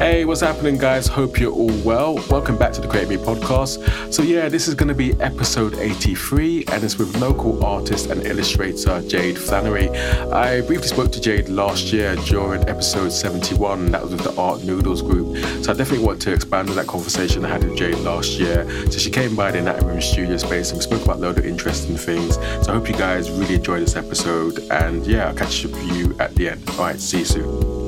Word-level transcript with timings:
Hey, 0.00 0.24
what's 0.24 0.40
happening, 0.40 0.78
guys? 0.78 1.06
Hope 1.06 1.38
you're 1.38 1.52
all 1.52 1.78
well. 1.82 2.14
Welcome 2.30 2.56
back 2.56 2.72
to 2.72 2.80
the 2.80 2.88
Create 2.88 3.10
Me 3.10 3.18
podcast. 3.18 4.10
So, 4.10 4.22
yeah, 4.22 4.48
this 4.48 4.66
is 4.66 4.74
going 4.74 4.88
to 4.88 4.94
be 4.94 5.12
episode 5.20 5.74
83, 5.74 6.64
and 6.68 6.82
it's 6.82 6.96
with 6.96 7.14
local 7.18 7.62
artist 7.62 8.06
and 8.06 8.22
illustrator 8.22 9.02
Jade 9.02 9.36
Flawnery. 9.36 9.90
I 10.32 10.62
briefly 10.62 10.88
spoke 10.88 11.12
to 11.12 11.20
Jade 11.20 11.50
last 11.50 11.92
year 11.92 12.16
during 12.16 12.66
episode 12.66 13.10
71, 13.10 13.80
and 13.80 13.92
that 13.92 14.02
was 14.02 14.12
with 14.12 14.22
the 14.22 14.34
Art 14.40 14.64
Noodles 14.64 15.02
group. 15.02 15.36
So, 15.62 15.70
I 15.70 15.76
definitely 15.76 16.06
want 16.06 16.22
to 16.22 16.32
expand 16.32 16.70
on 16.70 16.76
that 16.76 16.86
conversation 16.86 17.44
I 17.44 17.50
had 17.50 17.62
with 17.62 17.76
Jade 17.76 17.98
last 17.98 18.38
year. 18.38 18.66
So, 18.90 18.96
she 18.96 19.10
came 19.10 19.36
by 19.36 19.50
the 19.50 19.60
Night 19.60 19.82
Room 19.82 20.00
studio 20.00 20.38
space 20.38 20.70
and 20.70 20.78
we 20.78 20.82
spoke 20.82 21.04
about 21.04 21.16
a 21.16 21.20
load 21.20 21.36
of 21.36 21.44
interesting 21.44 21.98
things. 21.98 22.36
So, 22.36 22.70
I 22.70 22.72
hope 22.72 22.88
you 22.88 22.96
guys 22.96 23.30
really 23.30 23.56
enjoy 23.56 23.80
this 23.80 23.96
episode, 23.96 24.60
and 24.70 25.06
yeah, 25.06 25.28
I'll 25.28 25.34
catch 25.34 25.62
up 25.66 25.72
with 25.72 25.94
you 25.94 26.16
at 26.18 26.34
the 26.36 26.48
end. 26.48 26.66
All 26.70 26.78
right, 26.78 26.98
see 26.98 27.18
you 27.18 27.24
soon. 27.26 27.79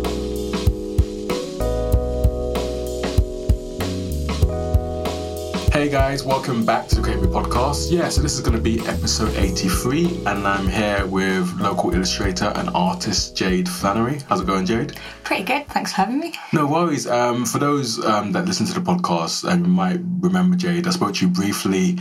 Hey 5.82 5.88
guys, 5.88 6.22
welcome 6.22 6.64
back 6.64 6.86
to 6.86 6.94
the 6.94 7.02
Create 7.02 7.20
Me 7.20 7.26
podcast. 7.26 7.90
Yeah, 7.90 8.08
so 8.08 8.22
this 8.22 8.34
is 8.34 8.40
going 8.40 8.54
to 8.54 8.62
be 8.62 8.78
episode 8.86 9.34
83, 9.34 10.26
and 10.26 10.46
I'm 10.46 10.68
here 10.68 11.04
with 11.06 11.52
local 11.58 11.92
illustrator 11.92 12.52
and 12.54 12.70
artist 12.72 13.36
Jade 13.36 13.68
Flawnery. 13.68 14.22
How's 14.28 14.40
it 14.40 14.46
going, 14.46 14.64
Jade? 14.64 14.92
Pretty 15.24 15.42
good. 15.42 15.66
Thanks 15.66 15.90
for 15.90 16.02
having 16.02 16.20
me. 16.20 16.34
No 16.52 16.68
worries. 16.68 17.08
Um, 17.08 17.44
for 17.44 17.58
those 17.58 17.98
um, 18.06 18.30
that 18.30 18.44
listen 18.44 18.64
to 18.66 18.74
the 18.74 18.80
podcast 18.80 19.42
and 19.42 19.66
you 19.66 19.72
might 19.72 19.98
remember 20.20 20.54
Jade, 20.54 20.86
I 20.86 20.90
spoke 20.90 21.14
to 21.14 21.26
you 21.26 21.32
briefly. 21.32 21.98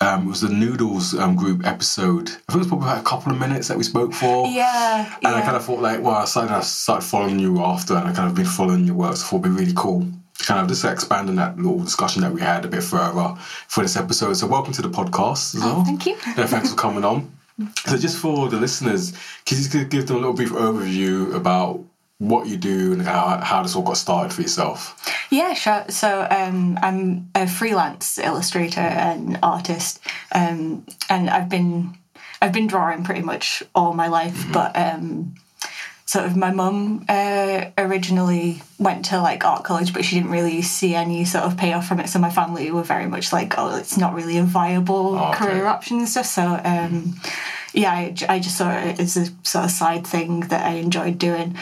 Um, 0.00 0.26
it 0.26 0.28
was 0.28 0.42
the 0.42 0.48
Noodles 0.48 1.18
um, 1.18 1.34
group 1.34 1.66
episode. 1.66 2.28
I 2.28 2.30
think 2.30 2.42
it 2.50 2.58
was 2.58 2.66
probably 2.68 2.86
about 2.86 3.00
a 3.00 3.04
couple 3.04 3.32
of 3.32 3.40
minutes 3.40 3.66
that 3.66 3.76
we 3.76 3.82
spoke 3.82 4.12
for. 4.12 4.46
Yeah. 4.46 5.12
And 5.12 5.22
yeah. 5.24 5.34
I 5.34 5.40
kind 5.40 5.56
of 5.56 5.64
thought 5.64 5.80
like, 5.80 6.00
well, 6.00 6.14
I 6.14 6.24
started, 6.26 6.54
I 6.54 6.60
started 6.60 7.04
following 7.04 7.40
you 7.40 7.60
after, 7.64 7.94
and 7.96 8.06
I 8.06 8.12
kind 8.12 8.30
of 8.30 8.36
been 8.36 8.44
following 8.44 8.84
your 8.84 8.94
work, 8.94 9.16
so 9.16 9.26
I 9.26 9.30
thought 9.30 9.40
it'd 9.40 9.56
be 9.56 9.60
really 9.60 9.74
cool 9.74 10.06
kind 10.46 10.60
of 10.60 10.68
just 10.68 10.84
expanding 10.84 11.36
that 11.36 11.56
little 11.56 11.80
discussion 11.80 12.22
that 12.22 12.32
we 12.32 12.40
had 12.40 12.64
a 12.64 12.68
bit 12.68 12.82
further 12.82 13.34
for 13.68 13.82
this 13.82 13.96
episode. 13.96 14.34
So, 14.34 14.46
welcome 14.46 14.72
to 14.74 14.82
the 14.82 14.88
podcast 14.88 15.54
as 15.54 15.62
Oh, 15.64 15.84
thank 15.84 16.06
you. 16.06 16.16
Yeah, 16.36 16.46
thanks 16.46 16.70
for 16.70 16.76
coming 16.76 17.04
on. 17.04 17.30
So, 17.86 17.96
just 17.96 18.18
for 18.18 18.48
the 18.48 18.56
listeners, 18.56 19.12
can 19.46 19.58
you 19.58 19.64
just 19.64 19.90
give 19.90 20.08
them 20.08 20.16
a 20.16 20.18
little 20.18 20.34
brief 20.34 20.50
overview 20.50 21.34
about 21.36 21.80
what 22.18 22.46
you 22.46 22.56
do 22.56 22.92
and 22.92 23.02
how, 23.02 23.38
how 23.38 23.62
this 23.62 23.76
all 23.76 23.82
got 23.82 23.96
started 23.96 24.32
for 24.32 24.42
yourself? 24.42 25.00
Yeah, 25.30 25.54
sure. 25.54 25.84
So 25.88 26.26
um, 26.30 26.78
I'm 26.82 27.30
a 27.34 27.46
freelance 27.46 28.18
illustrator 28.18 28.80
and 28.80 29.38
artist, 29.42 30.00
um, 30.32 30.84
and 31.08 31.30
I've 31.30 31.48
been 31.48 31.96
I've 32.42 32.52
been 32.52 32.66
drawing 32.66 33.04
pretty 33.04 33.22
much 33.22 33.62
all 33.74 33.94
my 33.94 34.08
life, 34.08 34.46
but. 34.52 34.76
Um, 34.76 35.34
Sort 36.06 36.26
of, 36.26 36.36
my 36.36 36.50
mum 36.52 37.04
uh, 37.08 37.70
originally 37.78 38.60
went 38.78 39.06
to 39.06 39.20
like 39.20 39.44
art 39.44 39.64
college, 39.64 39.94
but 39.94 40.04
she 40.04 40.16
didn't 40.16 40.30
really 40.32 40.60
see 40.60 40.94
any 40.94 41.24
sort 41.24 41.44
of 41.44 41.56
payoff 41.56 41.86
from 41.88 41.98
it. 41.98 42.08
So 42.08 42.18
my 42.18 42.30
family 42.30 42.70
were 42.70 42.82
very 42.82 43.06
much 43.06 43.32
like, 43.32 43.54
"Oh, 43.56 43.74
it's 43.76 43.96
not 43.96 44.12
really 44.14 44.36
a 44.36 44.42
viable 44.44 45.16
Oh, 45.18 45.30
okay. 45.30 45.46
career 45.46 45.66
option 45.66 45.98
and 46.00 46.08
stuff." 46.08 46.26
So 46.26 46.60
um, 46.62 47.18
yeah, 47.72 47.90
I 48.28 48.38
just 48.38 48.56
saw 48.58 48.70
it 48.70 49.00
as 49.00 49.16
a 49.16 49.26
sort 49.42 49.64
of 49.64 49.70
side 49.70 50.06
thing 50.06 50.40
that 50.40 50.64
I 50.66 50.74
enjoyed 50.74 51.18
doing 51.18 51.56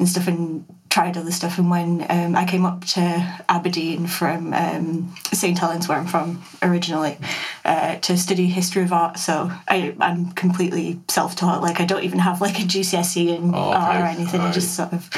and 0.00 0.08
stuff 0.08 0.26
and 0.26 0.64
tried 0.94 1.16
other 1.16 1.32
stuff. 1.32 1.58
And 1.58 1.68
when 1.70 2.06
um, 2.08 2.36
I 2.36 2.44
came 2.44 2.64
up 2.64 2.84
to 2.84 3.42
Aberdeen 3.48 4.06
from 4.06 4.54
um, 4.54 5.12
St. 5.32 5.58
Helens, 5.58 5.88
where 5.88 5.98
I'm 5.98 6.06
from 6.06 6.44
originally, 6.62 7.18
uh, 7.64 7.96
to 7.96 8.16
study 8.16 8.46
history 8.46 8.84
of 8.84 8.92
art, 8.92 9.18
so 9.18 9.50
I, 9.66 9.96
I'm 10.00 10.30
completely 10.32 11.00
self 11.08 11.34
taught. 11.34 11.62
Like, 11.62 11.80
I 11.80 11.84
don't 11.84 12.04
even 12.04 12.20
have 12.20 12.40
like 12.40 12.60
a 12.60 12.62
GCSE 12.62 13.36
in 13.36 13.52
Oh, 13.52 13.72
art 13.72 14.02
or 14.02 14.04
anything. 14.06 14.40
I 14.40 14.52
just 14.52 14.76
sort 14.76 14.92
of 14.92 15.10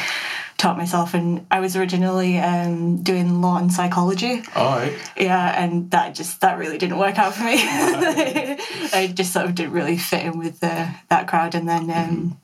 taught 0.56 0.78
myself. 0.78 1.12
And 1.12 1.46
I 1.50 1.60
was 1.60 1.76
originally 1.76 2.38
um, 2.38 3.02
doing 3.02 3.42
law 3.42 3.58
and 3.58 3.70
psychology 3.70 4.42
All 4.54 4.78
right. 4.78 4.94
yeah 5.14 5.62
and 5.62 5.90
that 5.90 6.14
just 6.14 6.40
that 6.40 6.58
really 6.58 6.78
didn't 6.78 6.96
work 6.96 7.18
out 7.18 7.34
for 7.34 7.44
me 7.44 7.54
i 7.58 9.12
just 9.12 9.34
sort 9.34 9.44
of 9.44 9.54
didn't 9.54 9.72
really 9.72 9.98
fit 9.98 10.24
in 10.24 10.38
with 10.38 10.60
the, 10.60 10.88
that 11.10 11.28
crowd 11.28 11.54
and 11.54 11.68
then 11.68 11.90
um, 11.90 12.40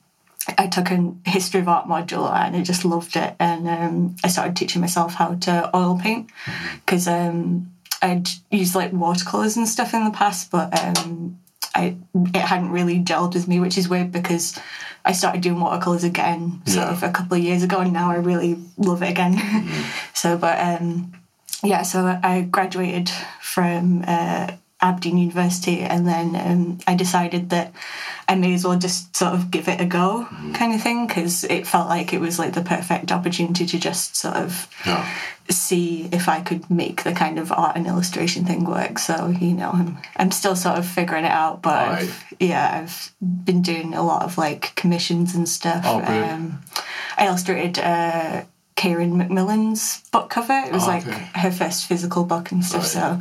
i 0.58 0.66
took 0.66 0.90
a 0.90 1.12
history 1.24 1.60
of 1.60 1.68
art 1.68 1.86
module 1.86 2.30
and 2.32 2.56
i 2.56 2.62
just 2.62 2.84
loved 2.84 3.16
it 3.16 3.34
and 3.38 3.68
um, 3.68 4.16
i 4.24 4.28
started 4.28 4.56
teaching 4.56 4.80
myself 4.80 5.14
how 5.14 5.34
to 5.34 5.70
oil 5.76 5.98
paint 5.98 6.28
because 6.84 7.06
um, 7.08 7.70
i'd 8.02 8.28
used 8.50 8.74
like 8.74 8.92
watercolors 8.92 9.56
and 9.56 9.68
stuff 9.68 9.94
in 9.94 10.04
the 10.04 10.10
past 10.10 10.50
but 10.50 10.76
um, 10.82 11.38
I, 11.74 11.96
it 12.14 12.36
hadn't 12.42 12.70
really 12.70 12.98
gelled 12.98 13.32
with 13.32 13.48
me, 13.48 13.58
which 13.58 13.78
is 13.78 13.88
weird 13.88 14.12
because 14.12 14.58
I 15.06 15.12
started 15.12 15.40
doing 15.40 15.58
watercolors 15.58 16.04
again 16.04 16.60
sort 16.66 16.86
Yeah. 16.86 16.92
of 16.92 17.02
a 17.02 17.10
couple 17.10 17.38
of 17.38 17.42
years 17.42 17.62
ago, 17.62 17.78
and 17.80 17.94
now 17.94 18.10
I 18.10 18.16
really 18.16 18.58
love 18.76 19.02
it 19.02 19.08
again. 19.08 19.40
so, 20.12 20.36
but 20.36 20.58
um, 20.60 21.14
yeah, 21.62 21.80
so 21.80 22.20
I 22.22 22.42
graduated 22.42 23.08
from 23.40 24.04
uh, 24.06 24.52
Aberdeen 24.82 25.16
University, 25.18 25.80
and 25.80 26.06
then 26.06 26.34
um, 26.36 26.78
I 26.86 26.94
decided 26.96 27.50
that 27.50 27.72
I 28.28 28.34
may 28.34 28.52
as 28.54 28.64
well 28.64 28.78
just 28.78 29.14
sort 29.16 29.32
of 29.34 29.50
give 29.50 29.68
it 29.68 29.80
a 29.80 29.84
go, 29.86 30.26
kind 30.54 30.74
of 30.74 30.82
thing, 30.82 31.06
because 31.06 31.44
it 31.44 31.66
felt 31.66 31.88
like 31.88 32.12
it 32.12 32.20
was 32.20 32.38
like 32.38 32.52
the 32.54 32.62
perfect 32.62 33.12
opportunity 33.12 33.64
to 33.66 33.78
just 33.78 34.16
sort 34.16 34.34
of 34.36 34.68
Yeah. 34.84 35.06
see 35.48 36.08
if 36.12 36.28
I 36.28 36.40
could 36.40 36.68
make 36.70 37.04
the 37.04 37.12
kind 37.12 37.38
of 37.38 37.52
art 37.52 37.76
and 37.76 37.86
illustration 37.86 38.44
thing 38.44 38.64
work. 38.64 38.98
So 38.98 39.28
you 39.40 39.52
know, 39.54 39.70
I'm 39.70 39.98
I'm 40.16 40.30
still 40.32 40.56
sort 40.56 40.78
of 40.78 40.86
figuring 40.86 41.24
it 41.24 41.30
out, 41.32 41.62
but 41.62 41.88
Right. 41.88 42.02
I've, 42.02 42.24
yeah, 42.40 42.80
I've 42.82 43.12
been 43.20 43.62
doing 43.62 43.94
a 43.94 44.02
lot 44.02 44.22
of 44.24 44.36
like 44.36 44.74
commissions 44.74 45.34
and 45.34 45.48
stuff. 45.48 45.84
Oh, 45.86 46.02
um, 46.02 46.60
I 47.16 47.26
illustrated 47.26 47.78
uh, 47.78 48.44
Karen 48.74 49.16
Macmillan's 49.16 50.00
book 50.10 50.28
cover. 50.30 50.54
It 50.66 50.72
was 50.72 50.84
Oh, 50.84 50.88
like 50.88 51.04
her 51.04 51.52
first 51.52 51.86
physical 51.86 52.24
book 52.24 52.50
and 52.50 52.64
stuff. 52.64 52.82
Right. 52.96 53.20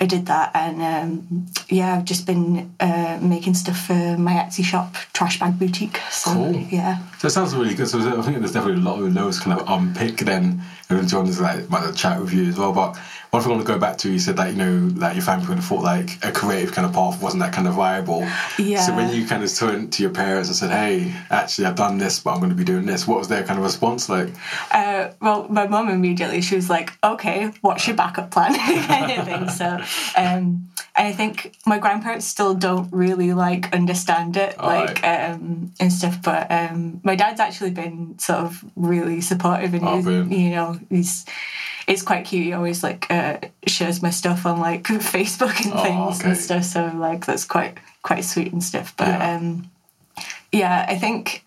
I 0.00 0.06
did 0.06 0.26
that, 0.26 0.52
and 0.54 0.80
um, 0.80 1.46
yeah, 1.68 1.96
I've 1.96 2.04
just 2.04 2.24
been 2.24 2.72
uh, 2.78 3.18
making 3.20 3.54
stuff 3.54 3.86
for 3.86 4.16
my 4.16 4.34
Etsy 4.34 4.62
shop, 4.64 4.94
Trash 5.12 5.40
Bag 5.40 5.58
Boutique. 5.58 5.98
So 6.10 6.32
Cool. 6.32 6.54
yeah. 6.70 6.98
So 7.18 7.26
it 7.26 7.30
sounds 7.32 7.54
really 7.54 7.74
good. 7.74 7.88
So 7.88 7.98
I 7.98 8.22
think 8.22 8.38
there's 8.38 8.52
definitely 8.52 8.80
a 8.80 8.84
lot 8.84 9.02
of 9.02 9.12
those 9.12 9.40
kind 9.40 9.58
of 9.60 9.66
unpick 9.68 10.18
then 10.18 10.62
and 10.88 10.98
enjoying 11.00 11.26
this 11.26 11.40
like 11.40 11.68
might 11.68 11.92
chat 11.96 12.20
with 12.20 12.32
you 12.32 12.48
as 12.48 12.56
well. 12.56 12.72
But 12.72 12.96
one 13.30 13.42
thing 13.42 13.52
I 13.52 13.54
want 13.56 13.66
to 13.66 13.72
go 13.72 13.78
back 13.78 13.98
to, 13.98 14.10
you 14.10 14.18
said 14.18 14.36
that, 14.38 14.50
you 14.50 14.56
know, 14.56 14.90
like 14.96 15.14
your 15.14 15.24
family 15.24 15.46
would 15.48 15.56
have 15.56 15.64
thought 15.64 15.82
like 15.82 16.24
a 16.24 16.32
creative 16.32 16.72
kind 16.72 16.86
of 16.86 16.94
path 16.94 17.22
wasn't 17.22 17.42
that 17.42 17.52
kind 17.52 17.68
of 17.68 17.74
viable. 17.74 18.20
Yeah. 18.58 18.80
So 18.80 18.96
when 18.96 19.14
you 19.14 19.26
kind 19.26 19.44
of 19.44 19.54
turned 19.54 19.92
to 19.94 20.02
your 20.02 20.12
parents 20.12 20.48
and 20.48 20.56
said, 20.56 20.70
Hey, 20.70 21.14
actually 21.30 21.66
I've 21.66 21.76
done 21.76 21.98
this 21.98 22.20
but 22.20 22.34
I'm 22.34 22.40
gonna 22.40 22.54
be 22.54 22.64
doing 22.64 22.86
this, 22.86 23.06
what 23.06 23.18
was 23.18 23.28
their 23.28 23.44
kind 23.44 23.58
of 23.58 23.64
response 23.64 24.08
like? 24.08 24.30
Uh, 24.70 25.10
well, 25.20 25.46
my 25.48 25.66
mum 25.66 25.88
immediately 25.88 26.40
she 26.40 26.56
was 26.56 26.70
like, 26.70 26.92
"Okay, 27.02 27.52
what's 27.60 27.86
your 27.86 27.96
backup 27.96 28.30
plan?" 28.30 28.54
kind 28.86 29.12
of 29.12 29.24
thing. 29.24 29.48
So, 29.48 29.78
um, 30.16 30.70
I 30.98 31.12
think 31.12 31.54
my 31.64 31.78
grandparents 31.78 32.26
still 32.26 32.54
don't 32.54 32.92
really 32.92 33.32
like 33.32 33.72
understand 33.72 34.36
it, 34.36 34.56
Oh, 34.58 34.66
like 34.66 35.04
um, 35.04 35.72
and 35.78 35.92
stuff. 35.92 36.20
But 36.22 36.50
um, 36.50 37.00
my 37.04 37.14
dad's 37.14 37.40
actually 37.40 37.70
been 37.70 38.18
sort 38.18 38.40
of 38.40 38.64
really 38.76 39.20
supportive, 39.20 39.74
and 39.74 39.84
Oh, 39.86 39.96
he's, 39.96 40.06
you 40.06 40.50
know, 40.50 40.78
he's 40.90 41.24
it's 41.86 42.02
quite 42.02 42.24
cute. 42.26 42.46
He 42.46 42.52
always 42.52 42.82
like 42.82 43.06
uh, 43.10 43.38
shares 43.66 44.02
my 44.02 44.10
stuff 44.10 44.44
on 44.44 44.58
like 44.60 44.82
Facebook 44.88 45.64
and 45.64 45.72
Oh, 45.74 45.82
things 45.82 46.18
okay. 46.20 46.28
and 46.30 46.36
stuff. 46.36 46.64
So 46.64 46.90
like 46.96 47.24
that's 47.26 47.44
quite 47.44 47.78
quite 48.02 48.24
sweet 48.24 48.52
and 48.52 48.62
stuff. 48.62 48.94
But 48.96 49.08
Yeah. 49.08 49.36
um, 49.36 49.70
yeah, 50.52 50.84
I 50.88 50.96
think 50.98 51.44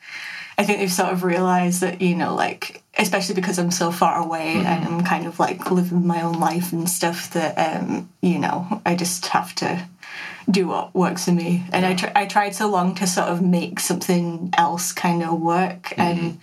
I 0.58 0.64
think 0.64 0.80
they've 0.80 0.92
sort 0.92 1.12
of 1.12 1.24
realised 1.24 1.82
that 1.82 2.02
you 2.02 2.16
know, 2.16 2.36
like 2.36 2.81
especially 2.98 3.36
because 3.36 3.58
I'm 3.60 3.72
so 3.72 3.92
far 3.92 4.18
away 4.22 4.56
Mm-hmm. 4.56 4.66
and 4.68 4.86
I'm 4.86 5.04
kind 5.04 5.26
of 5.28 5.40
like 5.40 5.72
living 5.72 6.06
my 6.08 6.22
own 6.22 6.40
life 6.40 6.72
and 6.74 6.90
stuff. 6.90 7.32
That 7.34 7.54
um, 7.58 8.10
you 8.22 8.40
know, 8.40 8.82
I 8.86 8.96
just 8.96 9.28
have 9.28 9.54
to 9.56 9.88
do 10.50 10.68
what 10.68 10.94
works 10.94 11.26
for 11.26 11.32
me. 11.32 11.64
And 11.72 11.86
I 11.86 11.96
tr- 11.96 12.12
I 12.16 12.26
tried 12.26 12.56
so 12.56 12.70
long 12.70 12.96
to 12.96 13.08
sort 13.08 13.30
of 13.30 13.42
make 13.42 13.80
something 13.80 14.54
else 14.58 14.92
kind 14.92 15.24
of 15.24 15.40
work 15.40 15.84
Mm-hmm. 15.98 16.02
and. 16.02 16.40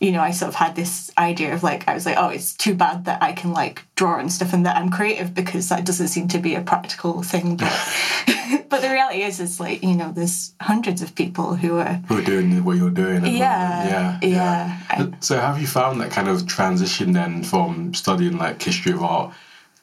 You 0.00 0.12
know, 0.12 0.20
I 0.22 0.30
sort 0.30 0.48
of 0.48 0.54
had 0.54 0.74
this 0.76 1.10
idea 1.18 1.52
of 1.52 1.62
like, 1.62 1.86
I 1.86 1.92
was 1.94 2.06
like, 2.06 2.16
oh, 2.18 2.28
it's 2.30 2.54
too 2.54 2.74
bad 2.74 3.04
that 3.04 3.22
I 3.22 3.32
can 3.32 3.52
like 3.52 3.84
draw 3.96 4.18
and 4.18 4.32
stuff 4.32 4.54
and 4.54 4.64
that 4.64 4.76
I'm 4.76 4.90
creative 4.90 5.34
because 5.34 5.68
that 5.68 5.84
doesn't 5.84 6.08
seem 6.08 6.26
to 6.28 6.38
be 6.38 6.54
a 6.54 6.62
practical 6.62 7.22
thing. 7.22 7.56
But, 7.56 7.70
but 8.70 8.80
the 8.80 8.88
reality 8.88 9.22
is, 9.22 9.40
is 9.40 9.60
like, 9.60 9.82
you 9.82 9.94
know, 9.94 10.10
there's 10.10 10.54
hundreds 10.60 11.02
of 11.02 11.14
people 11.14 11.54
who 11.54 11.76
are 11.76 12.00
Who 12.08 12.16
are 12.18 12.22
doing 12.22 12.64
what 12.64 12.78
you're 12.78 12.88
doing? 12.90 13.26
Yeah, 13.26 13.86
yeah, 13.88 14.18
yeah. 14.22 14.78
I- 14.88 15.12
So 15.20 15.38
have 15.38 15.60
you 15.60 15.66
found 15.66 16.00
that 16.00 16.10
kind 16.10 16.28
of 16.28 16.46
transition 16.46 17.12
then 17.12 17.42
from 17.44 17.92
studying 17.92 18.38
like 18.38 18.62
history 18.62 18.92
of 18.92 19.02
art 19.02 19.34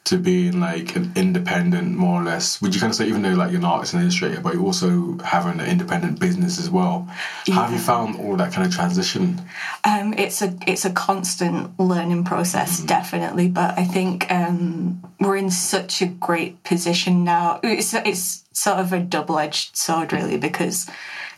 to 0.08 0.18
being 0.18 0.58
like 0.58 0.96
an 0.96 1.12
independent, 1.16 1.94
more 1.94 2.22
or 2.22 2.24
less? 2.24 2.62
Would 2.62 2.74
you 2.74 2.80
kind 2.80 2.90
of 2.90 2.96
say, 2.96 3.06
even 3.08 3.22
though 3.22 3.34
like 3.34 3.50
you're 3.50 3.60
an 3.60 3.64
artist 3.64 3.92
and 3.92 4.02
illustrator, 4.02 4.40
but 4.40 4.54
you 4.54 4.64
also 4.64 5.18
having 5.18 5.60
an 5.60 5.66
independent 5.66 6.18
business 6.18 6.58
as 6.58 6.70
well? 6.70 7.06
How 7.46 7.64
have 7.64 7.72
you 7.72 7.78
found 7.78 8.16
all 8.16 8.36
that 8.36 8.52
kind 8.52 8.66
of 8.66 8.74
transition? 8.74 9.40
Um, 9.84 10.14
it's 10.14 10.40
a 10.40 10.56
it's 10.66 10.84
a 10.84 10.90
constant 10.90 11.78
learning 11.78 12.24
process, 12.24 12.80
definitely. 12.80 13.48
But 13.48 13.78
I 13.78 13.84
think 13.84 14.30
um, 14.30 15.02
we're 15.20 15.36
in 15.36 15.50
such 15.50 16.00
a 16.00 16.06
great 16.06 16.64
position 16.64 17.24
now. 17.24 17.60
It's 17.62 17.92
it's 17.92 18.44
sort 18.52 18.78
of 18.78 18.92
a 18.92 19.00
double 19.00 19.38
edged 19.38 19.76
sword, 19.76 20.12
really, 20.12 20.38
because 20.38 20.88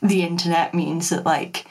the 0.01 0.23
internet 0.23 0.75
means 0.75 1.11
that 1.11 1.27
like 1.27 1.67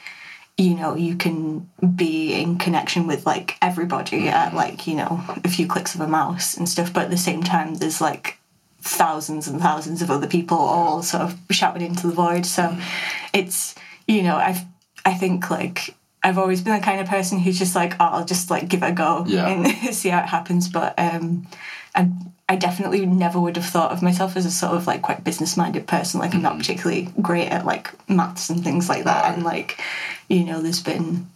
you 0.59 0.75
know 0.75 0.95
you 0.95 1.15
can 1.15 1.69
be 1.95 2.33
in 2.33 2.57
connection 2.57 3.07
with 3.07 3.25
like 3.25 3.55
everybody 3.61 4.27
at 4.27 4.49
mm-hmm. 4.49 4.57
like 4.57 4.87
you 4.87 4.95
know 4.95 5.21
a 5.43 5.49
few 5.49 5.65
clicks 5.65 5.95
of 5.95 6.01
a 6.01 6.07
mouse 6.07 6.57
and 6.57 6.67
stuff 6.67 6.91
but 6.93 7.03
at 7.03 7.09
the 7.09 7.17
same 7.17 7.41
time 7.41 7.75
there's 7.75 8.01
like 8.01 8.37
thousands 8.81 9.47
and 9.47 9.59
thousands 9.61 10.01
of 10.01 10.09
other 10.09 10.27
people 10.27 10.57
all 10.57 11.03
sort 11.03 11.23
of 11.23 11.37
shouting 11.51 11.85
into 11.85 12.07
the 12.07 12.13
void. 12.13 12.45
So 12.45 12.63
mm-hmm. 12.63 13.29
it's 13.33 13.75
you 14.07 14.23
know 14.23 14.35
i've 14.35 14.61
i 15.05 15.13
think 15.13 15.49
like 15.49 15.95
I've 16.23 16.37
always 16.37 16.61
been 16.61 16.75
the 16.75 16.81
kind 16.85 16.99
of 16.99 17.07
person 17.07 17.39
who's 17.39 17.57
just 17.57 17.75
like, 17.75 17.93
oh, 17.99 18.05
I'll 18.05 18.25
just 18.25 18.49
like 18.49 18.67
give 18.67 18.83
it 18.83 18.89
a 18.89 18.91
go 18.93 19.23
Yeah. 19.27 19.47
and 19.47 19.67
see 19.95 20.09
how 20.09 20.19
it 20.19 20.25
happens. 20.27 20.67
But 20.67 20.93
um, 20.99 21.47
I, 21.95 22.09
I 22.49 22.55
definitely 22.57 23.05
never 23.05 23.39
would 23.39 23.55
have 23.55 23.65
thought 23.65 23.91
of 23.91 24.01
myself 24.01 24.35
as 24.35 24.45
a 24.45 24.51
sort 24.51 24.73
of 24.73 24.85
like 24.87 25.01
quite 25.01 25.23
business 25.23 25.55
minded 25.55 25.87
person. 25.87 26.19
Like 26.19 26.33
I'm 26.35 26.41
not 26.41 26.57
particularly 26.57 27.09
great 27.21 27.47
at 27.49 27.65
like 27.65 27.91
maths 28.09 28.49
and 28.49 28.63
things 28.63 28.89
like 28.89 29.05
that. 29.05 29.23
Right. 29.23 29.33
And 29.33 29.43
like, 29.43 29.79
you 30.27 30.43
know, 30.43 30.61
there's 30.61 30.81
been 30.83 31.27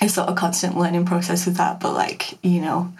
a 0.00 0.08
sort 0.08 0.28
of 0.28 0.36
constant 0.36 0.78
learning 0.78 1.04
process 1.04 1.44
with 1.44 1.56
that. 1.56 1.78
But 1.80 1.92
like, 1.92 2.38
you 2.42 2.60
know, 2.62 2.92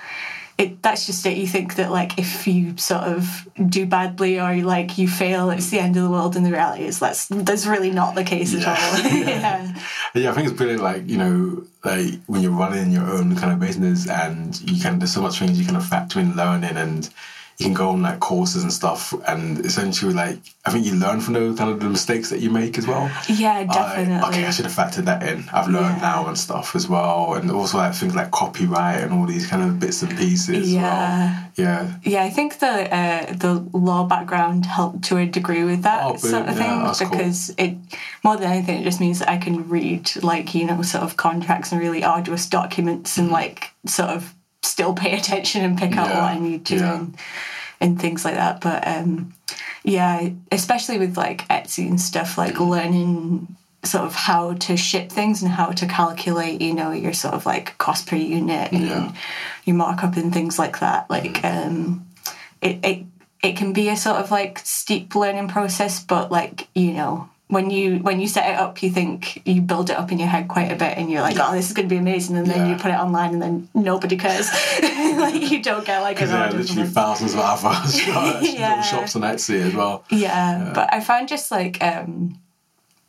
it 0.63 0.83
that's 0.83 1.05
just 1.07 1.27
it. 1.27 1.37
You 1.37 1.47
think 1.47 1.75
that 1.77 1.91
like 1.91 2.19
if 2.19 2.47
you 2.47 2.77
sort 2.79 3.03
of 3.03 3.49
do 3.69 3.85
badly 3.87 4.41
or 4.41 4.53
you, 4.53 4.63
like 4.65 4.97
you 4.99 5.09
fail, 5.09 5.51
it's 5.51 5.71
the 5.71 5.79
end 5.81 5.97
of 5.97 6.03
the 6.05 6.11
world. 6.11 6.37
And 6.37 6.47
the 6.47 6.51
reality 6.53 6.85
is 6.85 6.99
that's 6.99 7.27
that's 7.27 7.67
really 7.67 7.91
not 7.91 8.15
the 8.15 8.25
case 8.25 8.53
Yeah. 8.55 8.71
at 8.73 9.05
all. 9.05 9.11
yeah. 9.21 9.79
Yeah, 10.15 10.31
I 10.31 10.35
think 10.35 10.49
it's 10.49 10.57
brilliant. 10.57 10.83
Like 10.83 11.07
you 11.07 11.19
know, 11.19 11.65
like 11.85 12.21
when 12.27 12.43
you're 12.43 12.53
running 12.53 12.93
your 12.93 13.05
own 13.11 13.37
kind 13.37 13.53
of 13.53 13.61
business, 13.61 14.09
and 14.09 14.59
you 14.71 14.81
can 14.81 14.99
there's 14.99 15.13
so 15.13 15.21
much 15.23 15.39
things 15.39 15.59
you 15.59 15.67
kind 15.67 15.77
of 15.77 15.85
factor 15.87 16.21
in 16.21 16.35
learning, 16.37 16.77
and 16.77 17.09
you 17.59 17.67
can 17.67 17.75
go 17.75 17.91
on 17.91 18.03
like 18.03 18.21
courses 18.21 18.63
and 18.63 18.73
stuff, 18.73 19.13
and 19.29 19.65
essentially 19.65 20.13
like 20.15 20.39
I 20.65 20.71
think 20.71 20.87
you 20.87 20.95
learn 20.95 21.21
from 21.21 21.35
those 21.35 21.59
kind 21.59 21.71
of 21.71 21.81
the 21.81 21.89
mistakes 21.89 22.31
that 22.31 22.41
you 22.41 22.51
make 22.51 22.79
as 22.79 22.87
well. 22.87 23.11
Yeah, 23.29 23.65
definitely. 23.65 24.29
okay, 24.29 24.47
I 24.47 24.51
should 24.51 24.65
have 24.65 24.75
factored 24.75 25.05
that 25.07 25.23
in. 25.23 25.45
I've 25.53 25.69
learned 25.69 25.97
Yeah. 25.97 26.11
now 26.13 26.27
and 26.29 26.39
stuff 26.39 26.75
as 26.77 26.89
well, 26.89 27.35
and 27.35 27.51
also 27.51 27.79
like 27.79 27.95
things 27.95 28.15
like 28.15 28.31
copyright 28.31 29.03
and 29.03 29.13
all 29.13 29.27
these 29.27 29.47
kind 29.47 29.63
of 29.63 29.79
bits 29.81 30.03
and 30.03 30.17
pieces. 30.17 30.73
Yeah. 30.73 30.83
Well. 30.83 31.49
Yeah. 31.57 31.93
Yeah, 32.03 32.23
I 32.25 32.31
think 32.31 32.59
the 32.61 32.95
uh, 32.95 33.33
the 33.35 33.55
law 33.77 34.05
background 34.05 34.65
helped 34.67 35.05
to 35.05 35.19
a 35.19 35.27
degree 35.27 35.65
with 35.65 35.83
that 35.83 36.05
Oh, 36.05 36.17
sort 36.17 36.49
of. 36.49 36.57
Yeah, 36.57 36.63
thing 36.63 36.85
that's 36.85 37.01
cool. 37.01 37.11
because 37.11 37.55
it 37.59 37.77
more 38.25 38.37
than 38.37 38.51
anything 38.51 38.81
it 38.81 38.85
just 38.85 39.01
means 39.01 39.19
that 39.19 39.29
I 39.29 39.37
can 39.37 39.69
read 39.69 40.11
like 40.23 40.55
you 40.55 40.65
know 40.67 40.81
sort 40.83 41.05
of 41.05 41.17
contracts 41.17 41.71
and 41.73 41.81
really 41.81 42.03
arduous 42.05 42.47
documents 42.47 43.19
and 43.19 43.31
like 43.31 43.71
sort 43.87 44.11
of 44.11 44.33
still 44.63 44.95
pay 44.95 45.17
attention 45.17 45.65
and 45.65 45.79
pick 45.79 45.97
out 45.97 46.09
Mm-hmm. 46.09 46.19
What 46.19 46.31
I 46.31 46.39
need 46.39 46.67
to 46.67 46.77
yeah. 46.77 46.99
and, 46.99 47.17
and 47.81 48.01
things 48.01 48.25
like 48.25 48.35
that. 48.35 48.61
But 48.61 48.87
um, 48.87 49.35
yeah, 49.85 50.29
especially 50.51 50.99
with 50.99 51.17
like 51.17 51.47
Etsy 51.49 51.89
and 51.89 52.01
stuff, 52.01 52.39
like 52.39 52.59
learning 52.61 53.57
sort 53.85 54.05
of 54.05 54.15
how 54.15 54.53
to 54.55 54.77
ship 54.77 55.11
things 55.11 55.43
and 55.43 55.51
how 55.51 55.71
to 55.73 55.87
calculate, 55.87 56.61
you 56.61 56.73
know, 56.73 56.93
your 56.93 57.13
sort 57.13 57.35
of 57.35 57.45
like 57.47 57.77
cost 57.79 58.07
per 58.07 58.15
unit 58.17 58.71
and 58.73 58.87
Yeah. 58.87 59.13
your 59.65 59.75
markup 59.77 60.17
and 60.17 60.33
things 60.33 60.57
like 60.59 60.79
that. 60.81 61.11
Like, 61.11 61.45
um, 61.45 62.07
it, 62.61 62.79
it 62.85 63.05
it 63.43 63.57
can 63.57 63.73
be 63.73 63.89
a 63.89 63.97
sort 63.97 64.19
of 64.19 64.31
like 64.31 64.61
steep 64.61 65.17
learning 65.17 65.49
process, 65.49 66.03
but 66.03 66.31
like 66.31 66.69
you 66.77 66.93
know. 66.93 67.29
When 67.53 67.69
you 67.69 67.99
when 67.99 68.19
you 68.19 68.29
set 68.29 68.49
it 68.49 68.57
up, 68.59 68.83
you 68.83 68.91
think 68.91 69.43
you 69.47 69.61
build 69.61 69.91
it 69.91 69.97
up 69.99 70.11
in 70.11 70.19
your 70.19 70.29
head 70.29 70.49
quite 70.49 70.73
a 70.73 70.75
bit, 70.75 70.97
and 70.97 71.11
you're 71.11 71.21
like, 71.21 71.37
"Oh, 71.39 71.53
this 71.53 71.67
is 71.69 71.75
going 71.75 71.87
to 71.87 71.95
be 71.95 71.99
amazing," 71.99 72.37
and 72.39 72.47
then 72.47 72.61
Yeah. 72.65 72.69
you 72.71 72.77
put 72.77 72.91
it 72.91 72.99
online, 73.07 73.35
and 73.35 73.43
then 73.43 73.69
nobody 73.75 74.17
cares. 74.17 74.49
like 75.27 75.51
you 75.51 75.63
don't 75.63 75.85
get 75.85 76.01
like 76.01 76.19
There 76.19 76.35
are 76.35 76.51
literally 76.51 76.89
thousands 76.89 77.35
of 77.35 77.41
shops, 77.93 78.55
Yeah. 78.55 78.81
shops 78.81 79.15
on 79.17 79.23
Etsy 79.23 79.61
as 79.61 79.75
well. 79.75 80.03
Yeah, 80.09 80.73
but 80.75 80.95
I 80.95 81.01
find 81.01 81.29
just 81.29 81.51
like 81.51 81.77
um 81.83 82.39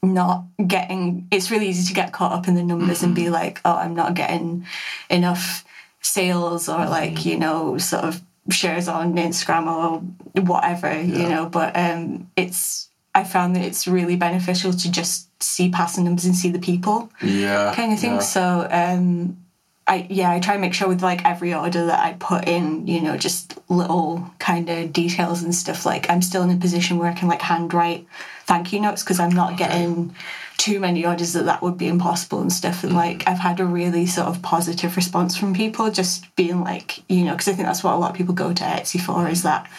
not 0.01 0.43
getting 0.67 1.25
it's 1.31 1.49
really 1.49 1.69
easy 1.69 1.87
to 1.87 1.93
get 1.93 2.11
caught 2.11 2.33
up 2.33 2.49
in 2.49 2.55
the 2.55 2.63
numbers 2.63 3.01
and 3.03 3.15
be 3.15 3.29
like, 3.29 3.61
oh, 3.63 3.77
I'm 3.77 3.95
not 3.95 4.13
getting 4.13 4.65
enough 5.09 5.63
sales 6.01 6.67
or 6.67 6.85
like, 6.85 7.25
you 7.25 7.39
know, 7.39 7.77
sort 7.77 8.03
of 8.03 8.21
shares 8.49 8.89
on 8.89 9.13
Instagram 9.15 9.67
or 9.67 10.41
whatever, 10.41 10.91
you 11.01 11.29
know, 11.29 11.45
but 11.45 11.77
um 11.77 12.29
it's 12.35 12.89
I 13.15 13.23
found 13.23 13.55
that 13.55 13.63
it's 13.63 13.87
really 13.87 14.15
beneficial 14.15 14.73
to 14.73 14.91
just 14.91 15.29
see 15.41 15.69
past 15.69 15.95
the 15.97 16.01
numbers 16.01 16.25
and 16.25 16.35
see 16.35 16.49
the 16.49 16.59
people 16.59 17.11
Yeah. 17.21 17.73
kind 17.75 17.93
of 17.93 17.99
thing. 17.99 18.13
yeah. 18.13 18.19
So 18.19 18.67
um 18.71 19.37
I 19.85 20.07
yeah, 20.09 20.31
I 20.31 20.39
try 20.39 20.53
and 20.53 20.61
make 20.61 20.73
sure 20.73 20.87
with 20.87 21.03
like 21.03 21.25
every 21.25 21.53
order 21.53 21.85
that 21.87 21.99
I 21.99 22.13
put 22.13 22.47
in, 22.47 22.87
you 22.87 23.01
know, 23.01 23.17
just 23.17 23.59
little 23.69 24.31
kind 24.39 24.69
of 24.69 24.93
details 24.93 25.43
and 25.43 25.53
stuff. 25.53 25.85
Like 25.85 26.09
I'm 26.09 26.21
still 26.21 26.41
in 26.43 26.49
a 26.51 26.55
position 26.57 26.97
where 26.97 27.09
I 27.11 27.13
can 27.13 27.27
like 27.27 27.41
handwrite 27.41 28.07
thank 28.45 28.71
you 28.71 28.79
notes 28.79 29.03
because 29.03 29.19
I'm 29.19 29.31
not 29.31 29.57
getting 29.57 30.15
too 30.57 30.79
many 30.79 31.05
orders 31.05 31.33
that 31.33 31.43
that 31.45 31.61
would 31.61 31.77
be 31.77 31.89
impossible 31.89 32.39
and 32.39 32.51
stuff. 32.53 32.83
And 32.85 32.95
like 32.95 33.27
I've 33.27 33.39
had 33.39 33.59
a 33.59 33.65
really 33.65 34.05
sort 34.05 34.27
of 34.29 34.41
positive 34.41 34.95
response 34.95 35.35
from 35.35 35.53
people, 35.53 35.91
just 35.91 36.33
being 36.37 36.61
like, 36.61 37.03
you 37.09 37.25
know, 37.25 37.33
because 37.33 37.49
I 37.49 37.53
think 37.53 37.67
that's 37.67 37.83
what 37.83 37.93
a 37.93 37.97
lot 37.97 38.11
of 38.11 38.15
people 38.17 38.33
go 38.33 38.53
to 38.53 38.63
Etsy 38.63 39.01
for 39.01 39.27
is 39.27 39.43
that 39.43 39.69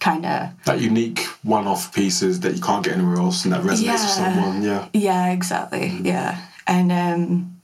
kind 0.00 0.26
of 0.26 0.50
that 0.64 0.80
unique 0.80 1.20
one-off 1.42 1.92
pieces 1.94 2.40
that 2.40 2.54
you 2.54 2.60
can't 2.62 2.84
get 2.84 2.94
anywhere 2.94 3.16
else 3.16 3.44
and 3.44 3.52
that 3.54 3.62
resonates 3.62 3.70
with 3.70 3.84
Yeah. 3.86 4.06
someone. 4.06 4.62
Yeah. 4.62 4.88
Yeah, 4.92 5.32
exactly. 5.32 5.88
Yeah, 6.02 6.38
and 6.66 6.92
um, 6.92 7.60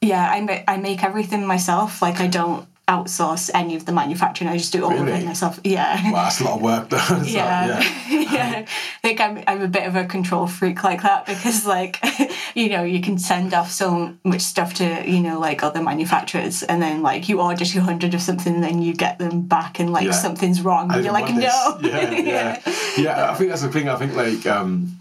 yeah, 0.00 0.28
I 0.30 0.40
ma- 0.40 0.64
I 0.66 0.76
make 0.78 1.02
everything 1.04 1.46
myself. 1.46 2.02
Like 2.02 2.20
I 2.20 2.26
don't 2.26 2.66
outsource 2.94 3.50
any 3.54 3.76
of 3.76 3.84
the 3.86 3.92
manufacturing. 3.92 4.50
I 4.50 4.56
just 4.56 4.72
do 4.72 4.84
all 4.84 4.92
of 5.02 5.06
it 5.08 5.24
myself. 5.24 5.60
Yeah. 5.64 5.94
Wow, 6.12 6.24
that's 6.24 6.40
a 6.40 6.44
lot 6.44 6.56
of 6.56 6.62
work 6.62 6.88
though. 6.90 6.98
So, 7.24 7.38
Yeah. 7.38 7.80
yeah, 8.08 8.64
I 8.98 9.00
think 9.02 9.20
I'm 9.20 9.42
I'm 9.46 9.62
a 9.62 9.68
bit 9.68 9.86
of 9.86 9.94
a 9.96 10.04
control 10.04 10.46
freak 10.46 10.82
like 10.82 11.02
that 11.02 11.26
because 11.26 11.64
like 11.66 11.98
you 12.54 12.68
know 12.70 12.82
you 12.82 13.00
can 13.00 13.16
send 13.18 13.54
off 13.54 13.70
so 13.70 14.14
much 14.24 14.40
stuff 14.40 14.74
to 14.74 14.84
you 15.08 15.20
know 15.20 15.38
like 15.38 15.62
other 15.62 15.82
manufacturers 15.82 16.62
and 16.64 16.82
then 16.82 17.02
like 17.02 17.28
you 17.28 17.40
order 17.40 17.64
two 17.64 17.80
hundred 17.80 18.12
of 18.14 18.22
something 18.22 18.54
and 18.54 18.64
then 18.64 18.82
you 18.82 18.92
get 18.94 19.18
them 19.18 19.42
back 19.42 19.78
and 19.80 19.92
like 19.92 20.06
Yeah. 20.06 20.12
something's 20.26 20.60
wrong 20.62 20.92
and 20.92 21.04
you're 21.04 21.12
like 21.20 21.32
no. 21.32 21.78
Yeah, 21.82 22.10
yeah, 22.10 22.60
yeah. 22.98 23.30
I 23.30 23.34
think 23.34 23.50
that's 23.50 23.62
the 23.62 23.70
thing. 23.70 23.88
I 23.88 23.96
think 23.96 24.14
like 24.16 24.44
um, 24.46 24.96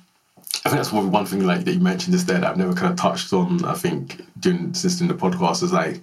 I 0.66 0.70
think 0.70 0.78
that's 0.82 0.92
one 0.92 1.12
one 1.12 1.26
thing 1.26 1.44
like 1.46 1.64
that 1.66 1.74
you 1.74 1.80
mentioned 1.80 2.14
just 2.14 2.28
there 2.28 2.40
that 2.40 2.50
I've 2.52 2.58
never 2.58 2.74
kind 2.74 2.92
of 2.94 3.00
touched 3.00 3.34
on. 3.34 3.66
I 3.66 3.74
think 3.74 4.22
during 4.40 4.74
since 4.74 4.98
doing 4.98 5.08
the 5.08 5.16
podcast 5.26 5.64
is 5.64 5.74
like 5.74 6.02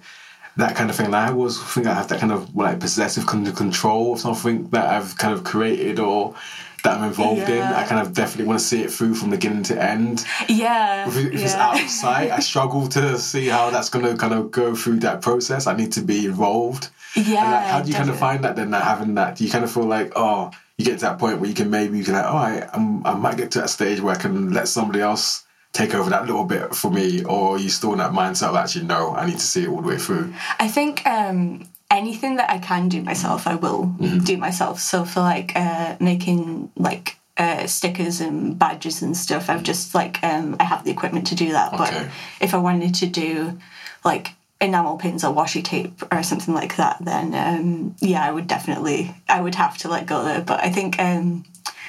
that 0.57 0.75
kind 0.75 0.89
of 0.89 0.95
thing. 0.95 1.13
I 1.13 1.29
always 1.29 1.61
think 1.61 1.87
I 1.87 1.93
have 1.93 2.07
that 2.09 2.19
kind 2.19 2.31
of 2.31 2.55
like 2.55 2.79
possessive 2.79 3.25
kind 3.25 3.47
of 3.47 3.55
control 3.55 4.13
of 4.13 4.19
something 4.19 4.67
that 4.69 4.87
I've 4.87 5.17
kind 5.17 5.33
of 5.33 5.43
created 5.43 5.99
or 5.99 6.35
that 6.83 6.97
I'm 6.97 7.03
involved 7.05 7.49
in. 7.49 7.61
I 7.61 7.85
kind 7.85 8.05
of 8.05 8.13
definitely 8.13 8.45
want 8.45 8.59
to 8.59 8.65
see 8.65 8.81
it 8.83 8.91
through 8.91 9.15
from 9.15 9.31
beginning 9.31 9.63
to 9.63 9.81
end. 9.81 10.25
yeah 10.47 11.07
If, 11.07 11.17
it- 11.17 11.33
if 11.33 11.41
it's 11.43 11.53
yeah. 11.53 11.67
out 11.67 11.81
of 11.81 11.89
sight, 11.89 12.31
I 12.31 12.39
struggle 12.39 12.87
to 12.89 13.17
see 13.17 13.47
how 13.47 13.69
that's 13.71 13.89
going 13.89 14.05
to 14.05 14.15
kind 14.15 14.33
of 14.33 14.51
go 14.51 14.75
through 14.75 14.99
that 14.99 15.21
process. 15.21 15.67
I 15.67 15.75
need 15.75 15.91
to 15.93 16.01
be 16.01 16.25
involved. 16.25 16.89
yeah 17.15 17.43
like, 17.51 17.65
how 17.71 17.81
do 17.81 17.89
you 17.89 17.95
kind 17.95 18.09
of 18.09 18.17
find 18.19 18.43
that 18.43 18.55
then? 18.55 18.71
Like, 18.71 18.83
having 18.83 19.15
that, 19.15 19.35
do 19.35 19.43
you 19.43 19.49
kind 19.51 19.63
of 19.63 19.71
feel 19.71 19.85
like, 19.85 20.13
oh, 20.15 20.51
you 20.77 20.85
get 20.85 20.99
to 20.99 21.05
that 21.05 21.17
point 21.19 21.39
where 21.39 21.49
you 21.49 21.55
can 21.55 21.69
maybe 21.71 21.97
you 21.97 22.03
can 22.03 22.13
like, 22.13 22.25
oh, 22.25 22.37
I, 22.37 22.69
I'm, 22.73 23.05
I 23.05 23.13
might 23.15 23.37
get 23.37 23.49
to 23.51 23.59
that 23.61 23.69
stage 23.69 23.99
where 23.99 24.13
I 24.15 24.17
can 24.19 24.53
let 24.53 24.67
somebody 24.67 25.01
else 25.01 25.43
take 25.77 25.93
over 25.99 26.09
that 26.09 26.25
little 26.25 26.43
bit 26.55 26.73
for 26.75 26.89
me, 26.99 27.23
or 27.23 27.55
are 27.55 27.59
you 27.59 27.69
still 27.69 27.91
in 27.95 27.99
that 27.99 28.11
mindset 28.11 28.49
of 28.49 28.55
actually, 28.55 28.85
no, 28.85 29.13
I 29.15 29.25
need 29.29 29.39
to 29.39 29.49
see 29.53 29.63
it 29.63 29.69
all 29.69 29.81
the 29.81 29.87
way 29.87 29.97
through. 30.05 30.33
I 30.59 30.67
think 30.67 31.05
um, 31.05 31.67
anything 31.91 32.37
that 32.37 32.49
I 32.49 32.59
can 32.59 32.89
do 32.89 33.01
myself, 33.11 33.47
I 33.47 33.55
will 33.55 33.83
Mm-hmm. 33.99 34.23
do 34.31 34.37
myself. 34.37 34.79
So 34.79 35.05
for 35.05 35.21
like 35.21 35.49
uh, 35.55 35.95
making 35.99 36.71
like 36.75 37.17
uh, 37.37 37.67
stickers 37.67 38.19
and 38.21 38.57
badges 38.57 39.01
and 39.03 39.15
stuff, 39.15 39.49
I've 39.49 39.63
just 39.71 39.93
like 39.93 40.15
um, 40.23 40.55
I 40.59 40.63
have 40.63 40.83
the 40.83 40.91
equipment 40.91 41.27
to 41.27 41.35
do 41.35 41.51
that. 41.51 41.73
Okay. 41.73 41.83
But 41.83 42.07
if 42.45 42.53
I 42.53 42.57
wanted 42.57 42.93
to 42.95 43.05
do 43.05 43.59
like 44.03 44.31
enamel 44.59 44.97
pins 44.97 45.23
or 45.23 45.31
washi 45.35 45.63
tape 45.63 46.01
or 46.11 46.23
something 46.23 46.53
like 46.61 46.75
that, 46.77 46.97
then 47.01 47.27
um, 47.35 47.95
yeah, 47.99 48.23
I 48.27 48.31
would 48.31 48.47
definitely 48.47 49.13
I 49.29 49.39
would 49.41 49.55
have 49.55 49.77
to 49.79 49.87
let 49.89 50.07
go 50.07 50.23
there. 50.23 50.41
But 50.41 50.59
I 50.67 50.69
think. 50.71 50.99
Um, 50.99 51.45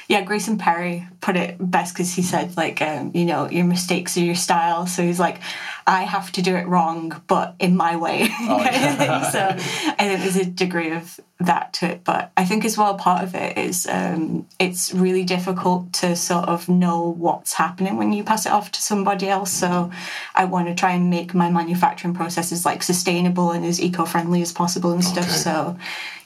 yeah, 0.08 0.22
Grayson 0.22 0.56
Perry 0.56 1.06
put 1.20 1.36
it 1.36 1.56
best 1.58 1.92
because 1.92 2.14
he 2.14 2.22
said, 2.22 2.56
like, 2.56 2.80
um, 2.80 3.10
you 3.14 3.26
know, 3.26 3.46
your 3.50 3.66
mistakes 3.66 4.16
are 4.16 4.20
your 4.20 4.34
style. 4.34 4.86
So 4.86 5.02
he's 5.02 5.20
like, 5.20 5.38
I 5.86 6.04
have 6.04 6.32
to 6.32 6.42
do 6.42 6.56
it 6.56 6.66
wrong, 6.66 7.20
but 7.26 7.54
in 7.58 7.76
my 7.76 7.94
way. 7.96 8.22
of 8.48 8.62
thing. 8.96 9.24
So 9.30 9.48
I 9.50 10.08
think 10.08 10.20
there's 10.22 10.36
a 10.36 10.46
degree 10.46 10.92
of 10.92 11.20
that 11.40 11.74
to 11.74 11.90
it. 11.90 12.04
But 12.04 12.32
I 12.38 12.46
think 12.46 12.64
as 12.64 12.78
well, 12.78 12.94
part 12.94 13.22
of 13.22 13.34
it 13.34 13.58
is 13.58 13.86
um, 13.86 14.46
it's 14.58 14.94
really 14.94 15.24
difficult 15.24 15.92
to 15.94 16.16
sort 16.16 16.48
of 16.48 16.70
know 16.70 17.10
what's 17.10 17.52
happening 17.52 17.98
when 17.98 18.14
you 18.14 18.24
pass 18.24 18.46
it 18.46 18.52
off 18.52 18.72
to 18.72 18.80
somebody 18.80 19.28
else. 19.28 19.52
So 19.52 19.90
I 20.34 20.46
want 20.46 20.68
to 20.68 20.74
try 20.74 20.92
and 20.92 21.10
make 21.10 21.34
my 21.34 21.50
manufacturing 21.50 22.14
processes 22.14 22.64
like 22.64 22.82
sustainable 22.82 23.50
and 23.50 23.62
as 23.62 23.78
eco 23.78 24.06
friendly 24.06 24.40
as 24.40 24.52
possible 24.52 24.92
and 24.92 25.04
stuff. 25.04 25.24
Okay. 25.24 25.34
So, 25.34 25.78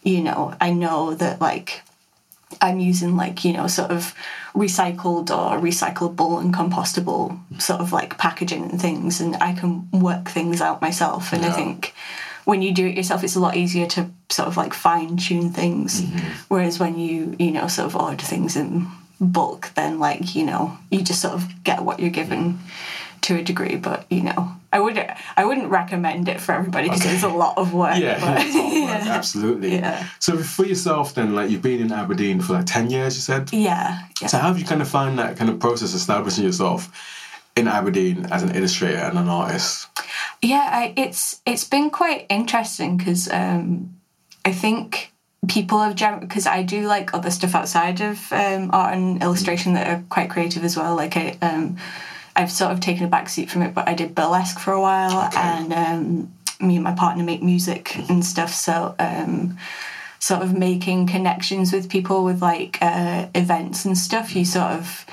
you 0.05 0.23
know, 0.23 0.55
I 0.61 0.73
know 0.73 1.15
that 1.15 1.41
like 1.41 1.83
I'm 2.61 2.79
using 2.79 3.17
like 3.17 3.45
you 3.45 3.53
know 3.53 3.67
sort 3.67 3.91
of 3.91 4.15
recycled 4.55 5.31
or 5.31 5.59
recyclable 5.59 6.41
and 6.41 6.55
compostable 6.55 7.39
sort 7.61 7.81
of 7.81 7.93
like 7.93 8.19
packaging 8.19 8.71
and 8.71 8.81
things, 8.81 9.21
and 9.21 9.37
I 9.37 9.53
can 9.53 9.89
work 9.91 10.29
things 10.29 10.61
out 10.61 10.81
myself. 10.81 11.33
And 11.33 11.45
I 11.45 11.51
think 11.51 11.95
when 12.45 12.63
you 12.63 12.73
do 12.73 12.87
it 12.87 12.97
yourself, 12.97 13.25
it's 13.25 13.37
a 13.37 13.41
lot 13.41 13.57
easier 13.57 13.87
to 13.87 14.11
sort 14.31 14.49
of 14.49 14.57
like 14.57 14.75
fine 14.75 15.17
tune 15.17 15.51
things. 15.51 16.03
Mm-hmm. 16.03 16.29
Whereas 16.49 16.79
when 16.79 16.99
you 16.99 17.37
you 17.39 17.51
know 17.51 17.69
sort 17.69 17.87
of 17.87 17.97
order 17.97 18.25
things 18.25 18.57
in 18.57 18.87
bulk, 19.21 19.71
then 19.75 19.99
like 19.99 20.35
you 20.35 20.45
know 20.45 20.77
you 20.91 21.03
just 21.03 21.23
sort 21.23 21.35
of 21.35 21.65
get 21.65 21.83
what 21.83 22.01
you're 22.01 22.11
given 22.11 22.59
to 23.23 23.37
a 23.39 23.43
degree, 23.43 23.77
but 23.77 24.05
you 24.11 24.23
know, 24.23 24.53
I 24.73 24.81
would 24.81 24.99
I 25.37 25.45
wouldn't 25.45 25.69
recommend 25.71 26.29
it 26.29 26.41
for 26.41 26.53
everybody 26.53 26.89
because 26.89 27.03
Okay. 27.03 27.15
it's 27.15 27.25
a 27.25 27.29
lot 27.29 27.57
of 27.59 27.73
work. 27.75 27.97
Yeah, 27.99 28.19
but- 28.21 28.47
work, 28.47 29.07
absolutely. 29.07 29.75
Yeah. 29.77 30.07
So 30.19 30.37
for 30.39 30.65
yourself, 30.65 31.15
then, 31.15 31.35
like 31.35 31.51
you've 31.51 31.63
been 31.63 31.81
in 31.81 31.93
Aberdeen 31.93 32.41
for 32.41 32.55
like 32.55 32.67
ten 32.67 32.91
years, 32.91 33.15
you 33.17 33.21
said. 33.23 33.53
yeah, 33.53 34.01
yeah. 34.21 34.29
So 34.29 34.39
how 34.39 34.49
have 34.49 34.59
you 34.59 34.65
kind 34.65 34.83
of 34.83 34.89
found 34.89 35.19
that 35.19 35.37
kind 35.37 35.51
of 35.51 35.59
process 35.61 35.95
establishing 35.95 36.45
yourself 36.45 36.91
in 37.57 37.69
Aberdeen 37.69 38.27
as 38.33 38.43
an 38.43 38.55
illustrator 38.57 38.99
and 38.99 39.19
an 39.19 39.29
artist? 39.29 39.87
Yeah, 40.43 40.69
I, 40.73 40.95
it's 40.97 41.41
it's 41.47 41.65
been 41.65 41.91
quite 41.91 42.27
interesting 42.29 42.97
because 42.97 43.29
um, 43.31 43.95
I 44.45 44.53
think 44.53 45.13
people 45.49 45.81
have 45.81 45.95
generally 45.97 46.27
because 46.27 46.47
I 46.47 46.63
do 46.63 46.87
like 46.87 47.15
other 47.15 47.31
stuff 47.31 47.55
outside 47.55 48.01
of 48.01 48.33
um, 48.33 48.71
art 48.73 48.95
and 48.95 49.23
illustration 49.23 49.75
that 49.75 49.87
are 49.89 50.03
quite 50.09 50.31
creative 50.31 50.65
as 50.65 50.77
well. 50.77 50.95
Like 50.97 51.17
I, 51.17 51.37
um, 51.43 51.77
I've 52.35 52.51
sort 52.51 52.73
of 52.73 52.81
taken 52.81 53.05
a 53.05 53.09
back 53.09 53.29
seat 53.29 53.51
from 53.51 53.63
it, 53.63 53.75
but 53.75 53.89
I 53.89 53.95
did 53.95 54.15
burlesque 54.15 54.59
for 54.59 54.73
a 54.73 54.81
while, 54.81 55.27
Okay. 55.29 55.39
and 55.41 55.73
um, 55.73 56.33
me 56.61 56.77
and 56.77 56.85
my 56.85 56.93
partner 56.93 57.25
make 57.25 57.43
music 57.43 57.97
and 58.09 58.25
stuff. 58.25 58.53
So. 58.53 58.95
Um, 58.99 59.59
sort 60.19 60.41
of 60.41 60.57
making 60.57 61.05
connections 61.09 61.73
with 61.73 61.89
people 61.89 62.23
with 62.23 62.41
like 62.41 62.79
uh, 62.81 63.27
events 63.35 63.85
and 63.85 63.99
stuff 63.99 64.37
you 64.37 64.45
sort 64.45 64.71
of 64.71 65.05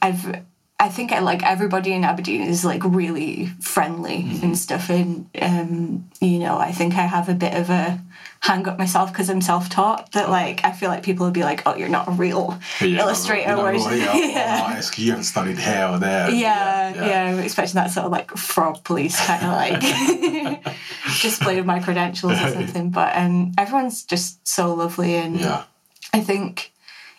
i've 0.00 0.44
i 0.80 0.88
think 0.88 1.12
I, 1.12 1.20
like 1.20 1.42
everybody 1.42 1.92
in 1.92 2.04
aberdeen 2.04 2.42
is 2.42 2.64
like 2.64 2.82
really 2.84 3.46
friendly 3.60 4.26
and 4.42 4.56
stuff 4.58 4.90
and 4.90 5.26
um 5.40 6.08
you 6.20 6.38
know 6.38 6.58
i 6.58 6.72
think 6.72 6.94
i 6.94 7.02
have 7.06 7.28
a 7.28 7.34
bit 7.34 7.54
of 7.54 7.70
a 7.70 8.00
hang 8.40 8.66
up 8.68 8.78
myself 8.78 9.10
because 9.12 9.30
i'm 9.30 9.40
self-taught 9.40 10.12
that 10.12 10.28
like 10.28 10.64
i 10.64 10.72
feel 10.72 10.90
like 10.90 11.02
people 11.02 11.24
would 11.26 11.32
be 11.32 11.42
like 11.44 11.62
oh 11.66 11.74
you're 11.76 11.88
not 11.88 12.08
a 12.08 12.10
real 12.10 12.58
Yeah, 12.80 13.00
illustrator 13.00 13.56
not 13.56 13.64
really 13.72 14.00
yeah. 14.32 14.62
artist 14.66 14.92
'cause 14.92 14.98
you 14.98 15.10
haven't 15.12 15.24
studied 15.24 15.58
here 15.58 15.88
or 15.90 15.98
there. 15.98 16.28
yeah, 16.30 16.92
yeah, 17.06 17.24
I'm 17.32 17.38
expecting 17.38 17.76
that 17.76 17.90
sort 17.90 18.04
of 18.06 18.12
like 18.12 18.30
fraud 18.36 18.82
police 18.84 19.18
kind 19.24 19.42
of 19.44 19.52
like 19.52 20.64
display 21.22 21.58
of 21.58 21.66
my 21.66 21.80
credentials 21.80 22.32
or 22.40 22.48
something. 22.58 22.90
But 22.90 23.16
um, 23.16 23.52
everyone's 23.58 24.04
just 24.04 24.46
so 24.46 24.74
lovely, 24.74 25.14
and 25.16 25.38
Yeah. 25.40 25.64
I 26.12 26.20
think 26.20 26.72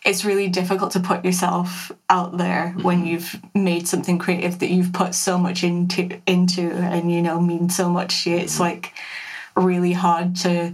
it's 0.05 0.23
really 0.23 0.47
difficult 0.47 0.91
to 0.91 0.99
put 0.99 1.25
yourself 1.25 1.91
out 2.09 2.37
there 2.37 2.69
when 2.81 2.99
mm-hmm. 2.99 3.07
you've 3.07 3.41
made 3.55 3.87
something 3.87 4.19
creative 4.19 4.59
that 4.59 4.69
you've 4.69 4.93
put 4.93 5.15
so 5.15 5.37
much 5.37 5.63
into 5.63 6.21
into 6.27 6.71
and 6.71 7.11
you 7.11 7.21
know 7.21 7.41
mean 7.41 7.69
so 7.69 7.89
much 7.89 8.23
to 8.23 8.31
you. 8.31 8.37
It's 8.37 8.53
mm-hmm. 8.53 8.63
like 8.63 8.93
really 9.55 9.93
hard 9.93 10.35
to 10.37 10.73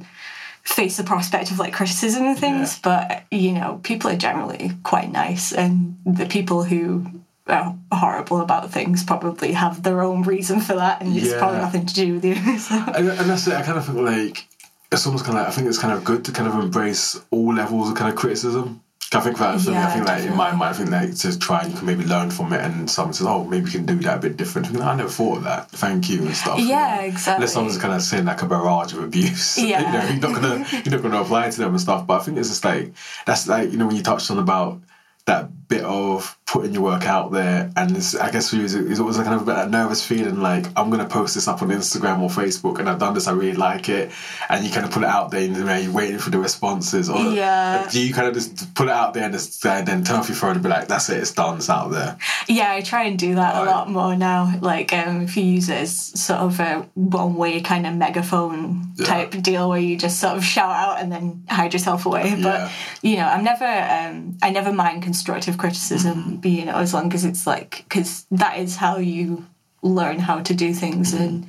face 0.63 0.97
the 0.97 1.03
prospect 1.03 1.50
of 1.50 1.57
like 1.57 1.73
criticism 1.73 2.23
and 2.23 2.38
things 2.38 2.77
but 2.79 3.23
you 3.31 3.51
know 3.51 3.79
people 3.81 4.11
are 4.11 4.15
generally 4.15 4.71
quite 4.83 5.11
nice 5.11 5.51
and 5.51 5.97
the 6.05 6.27
people 6.27 6.63
who 6.63 7.03
are 7.47 7.75
horrible 7.91 8.41
about 8.41 8.71
things 8.71 9.03
probably 9.03 9.53
have 9.53 9.81
their 9.81 10.01
own 10.01 10.21
reason 10.21 10.61
for 10.61 10.75
that 10.75 11.01
and 11.01 11.17
it's 11.17 11.33
probably 11.33 11.57
nothing 11.57 11.85
to 11.85 11.93
do 11.93 12.13
with 12.13 12.25
you 12.25 12.35
so. 12.59 12.75
And, 12.75 13.09
and 13.09 13.29
that's 13.29 13.47
it. 13.47 13.55
I 13.55 13.63
kind 13.63 13.77
of 13.77 13.85
think 13.85 13.97
like 13.97 14.47
it's 14.91 15.05
almost 15.05 15.25
kind 15.25 15.38
of 15.38 15.45
like 15.45 15.51
I 15.51 15.55
think 15.55 15.67
it's 15.67 15.79
kind 15.79 15.93
of 15.93 16.03
good 16.03 16.25
to 16.25 16.31
kind 16.31 16.47
of 16.47 16.55
embrace 16.55 17.19
all 17.31 17.53
levels 17.53 17.89
of 17.89 17.95
kind 17.95 18.11
of 18.11 18.15
criticism. 18.15 18.81
I 19.13 19.20
think 19.20 19.38
that 19.39 19.60
for 19.60 19.72
me, 19.72 19.75
I 19.75 19.82
Yeah, 19.82 19.94
think 19.94 20.08
like 20.08 20.24
in 20.24 20.36
my 20.38 20.51
mind, 20.51 20.63
I 20.63 20.77
think 20.77 20.89
like 20.89 21.15
to 21.18 21.38
try 21.38 21.62
and 21.63 21.72
you 21.72 21.77
can 21.77 21.86
maybe 21.86 22.06
learn 22.06 22.32
from 22.32 22.53
it, 22.53 22.62
and 22.62 22.89
someone 22.89 23.13
says, 23.13 23.27
"Oh, 23.27 23.44
maybe 23.44 23.65
you 23.65 23.72
can 23.72 23.86
do 23.86 23.96
that 24.03 24.18
a 24.18 24.22
bit 24.22 24.38
different." 24.38 24.68
I, 24.68 24.72
think, 24.72 24.84
I 24.84 24.96
never 24.96 25.10
thought 25.10 25.39
of 25.39 25.44
that. 25.44 25.70
Thank 25.72 26.10
you 26.10 26.25
and 26.25 26.36
stuff. 26.36 26.60
you 26.60 26.68
Yeah, 26.68 26.96
know. 26.96 27.01
exactly. 27.08 27.36
Unless 27.36 27.53
someone's 27.53 27.77
kind 27.77 27.94
of 27.94 28.01
saying 28.01 28.24
like 28.25 28.41
a 28.41 28.46
barrage 28.46 28.94
of 28.94 29.03
abuse, 29.03 29.58
Yeah. 29.58 29.80
you 29.86 29.98
know, 29.98 30.10
you're 30.13 30.34
not 30.34 30.41
gonna 30.41 30.65
you're 30.86 30.94
not 30.96 31.01
gonna 31.03 31.22
apply 31.22 31.50
to 31.50 31.58
them 31.58 31.72
and 31.72 31.82
stuff. 31.82 32.08
But 32.08 32.22
I 32.22 32.24
think 32.24 32.38
it's 32.38 32.48
just 32.50 32.63
like 32.63 32.94
that's 33.25 33.48
like 33.50 33.72
you 33.72 33.77
know 33.77 33.88
when 33.88 33.98
you 33.98 34.03
touched 34.03 34.32
on 34.32 34.38
about 34.39 34.80
that 35.25 35.68
bit 35.68 35.84
of 35.84 36.38
putting 36.51 36.74
your 36.74 36.84
work 36.84 37.05
out 37.05 37.31
there, 37.31 37.72
and 37.77 37.96
it's, 37.96 38.13
I 38.13 38.29
guess 38.29 38.50
for 38.50 38.58
you, 38.58 38.65
it's, 38.65 38.74
it's 38.74 39.00
always 39.00 39.15
kind 39.15 39.39
of 39.39 39.48
a 39.48 39.70
nervous 39.70 40.05
feeling 40.05 40.41
like 40.41 40.65
I'm 40.75 40.89
gonna 40.89 41.08
post 41.08 41.36
this 41.36 41.48
up 41.48 41.62
on 41.62 41.70
Instagram 41.70 42.20
or 42.20 42.27
Facebook, 42.29 42.77
and 42.77 42.89
I've 42.89 43.00
done 43.00 43.13
this, 43.13 43.27
I 43.27 43.31
really 43.31 43.53
like 43.55 43.88
it, 43.88 44.12
and 44.50 44.65
you 44.65 44.70
kind 44.70 44.86
of 44.86 44.91
put 44.91 45.03
it 45.03 45.08
out 45.10 45.31
there, 45.31 45.39
and 45.41 45.55
you're 45.55 45.93
waiting 45.93 46.20
for 46.20 46.29
the 46.29 46.39
responses, 46.39 47.10
or 47.10 47.17
Yeah. 47.31 47.88
do 47.89 48.01
you 48.05 48.13
kind 48.13 48.27
of 48.27 48.34
just 48.34 48.75
put 48.75 48.88
it 48.89 48.93
out 48.93 49.13
there 49.13 49.24
and 49.24 49.31
just 49.34 49.65
uh, 49.65 49.81
then 49.81 50.03
turn 50.03 50.17
off 50.17 50.27
your 50.27 50.36
phone 50.36 50.51
and 50.55 50.62
be 50.63 50.67
like, 50.67 50.89
that's 50.89 51.10
it, 51.10 51.20
it's 51.20 51.31
done, 51.31 51.55
it's 51.55 51.70
out 51.70 51.89
there. 51.91 52.17
Yeah, 52.50 52.74
I 52.74 52.81
try 52.81 53.03
and 53.03 53.17
do 53.17 53.36
that 53.36 53.53
Right. 53.55 53.67
a 53.67 53.72
lot 53.72 53.89
more 53.89 54.17
now. 54.17 54.53
Like, 54.60 54.91
um, 54.91 55.22
if 55.22 55.38
you 55.38 55.43
use 55.43 55.70
it 55.70 55.77
as 55.77 55.96
sort 55.98 56.39
of 56.41 56.60
a 56.60 56.86
one 56.96 57.36
way 57.36 57.62
kind 57.62 57.88
of 57.88 57.93
megaphone 57.96 58.91
Yeah. 58.98 59.05
type 59.05 59.31
deal 59.41 59.70
where 59.70 59.79
you 59.79 59.98
just 59.98 60.20
sort 60.20 60.36
of 60.36 60.43
shout 60.43 60.75
out 60.75 61.00
and 61.01 61.10
then 61.12 61.43
hide 61.50 61.72
yourself 61.72 62.05
away. 62.05 62.29
Yeah. 62.36 62.43
But, 62.43 62.72
you 63.01 63.15
know, 63.15 63.25
I'm 63.27 63.43
never, 63.46 63.65
um, 63.65 64.38
I 64.41 64.50
never 64.50 64.74
mind 64.74 65.03
constructive 65.03 65.58
criticism, 65.58 66.17
Mm-hmm. 66.17 66.40
You 66.45 66.65
know, 66.65 66.75
as 66.75 66.93
long 66.93 67.13
as 67.13 67.25
it's 67.25 67.45
like, 67.48 67.83
because 67.89 68.25
that 68.31 68.57
is 68.60 68.75
how 68.75 68.98
you 68.98 69.45
learn 69.81 70.19
how 70.19 70.41
to 70.41 70.53
do 70.53 70.74
things. 70.74 71.13
Mm-hmm. 71.13 71.24
And, 71.24 71.48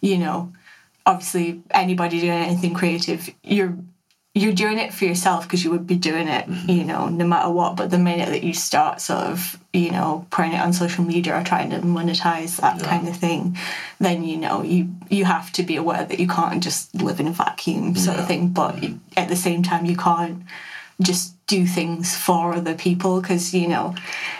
you 0.00 0.18
know, 0.18 0.52
obviously 1.06 1.62
anybody 1.70 2.20
doing 2.20 2.32
anything 2.32 2.74
creative, 2.74 3.28
you're 3.42 3.76
you're 4.32 4.52
doing 4.52 4.78
it 4.78 4.94
for 4.94 5.06
yourself 5.06 5.42
because 5.42 5.64
you 5.64 5.72
would 5.72 5.88
be 5.88 5.96
doing 5.96 6.28
it, 6.28 6.46
Mm-hmm. 6.46 6.70
you 6.70 6.84
know, 6.84 7.08
no 7.08 7.26
matter 7.26 7.50
what. 7.50 7.74
But 7.74 7.90
the 7.90 7.98
minute 7.98 8.28
that 8.28 8.44
you 8.44 8.54
start 8.54 9.00
sort 9.00 9.24
of, 9.24 9.58
you 9.72 9.90
know, 9.90 10.24
putting 10.30 10.52
it 10.52 10.60
on 10.60 10.72
social 10.72 11.02
media 11.04 11.36
or 11.36 11.42
trying 11.42 11.70
to 11.70 11.78
monetize 11.78 12.56
that 12.60 12.78
Yeah. 12.78 12.86
kind 12.86 13.08
of 13.08 13.16
thing, 13.16 13.58
then 13.98 14.22
you 14.22 14.36
know 14.36 14.62
you 14.62 14.94
you 15.08 15.24
have 15.24 15.50
to 15.52 15.64
be 15.64 15.74
aware 15.74 16.04
that 16.04 16.20
you 16.20 16.28
can't 16.28 16.62
just 16.62 16.94
live 16.94 17.18
in 17.18 17.26
a 17.26 17.32
vacuum 17.32 17.96
sort 17.96 18.16
Yeah. 18.18 18.22
of 18.22 18.28
thing. 18.28 18.48
But 18.50 18.80
you, 18.82 19.00
at 19.16 19.28
the 19.28 19.34
same 19.36 19.64
time, 19.64 19.84
you 19.84 19.96
can't 19.96 20.44
just 21.02 21.34
do 21.50 21.66
things 21.66 22.16
for 22.16 22.54
other 22.54 22.74
people 22.74 23.20
because 23.20 23.52
you 23.52 23.66
know, 23.66 23.94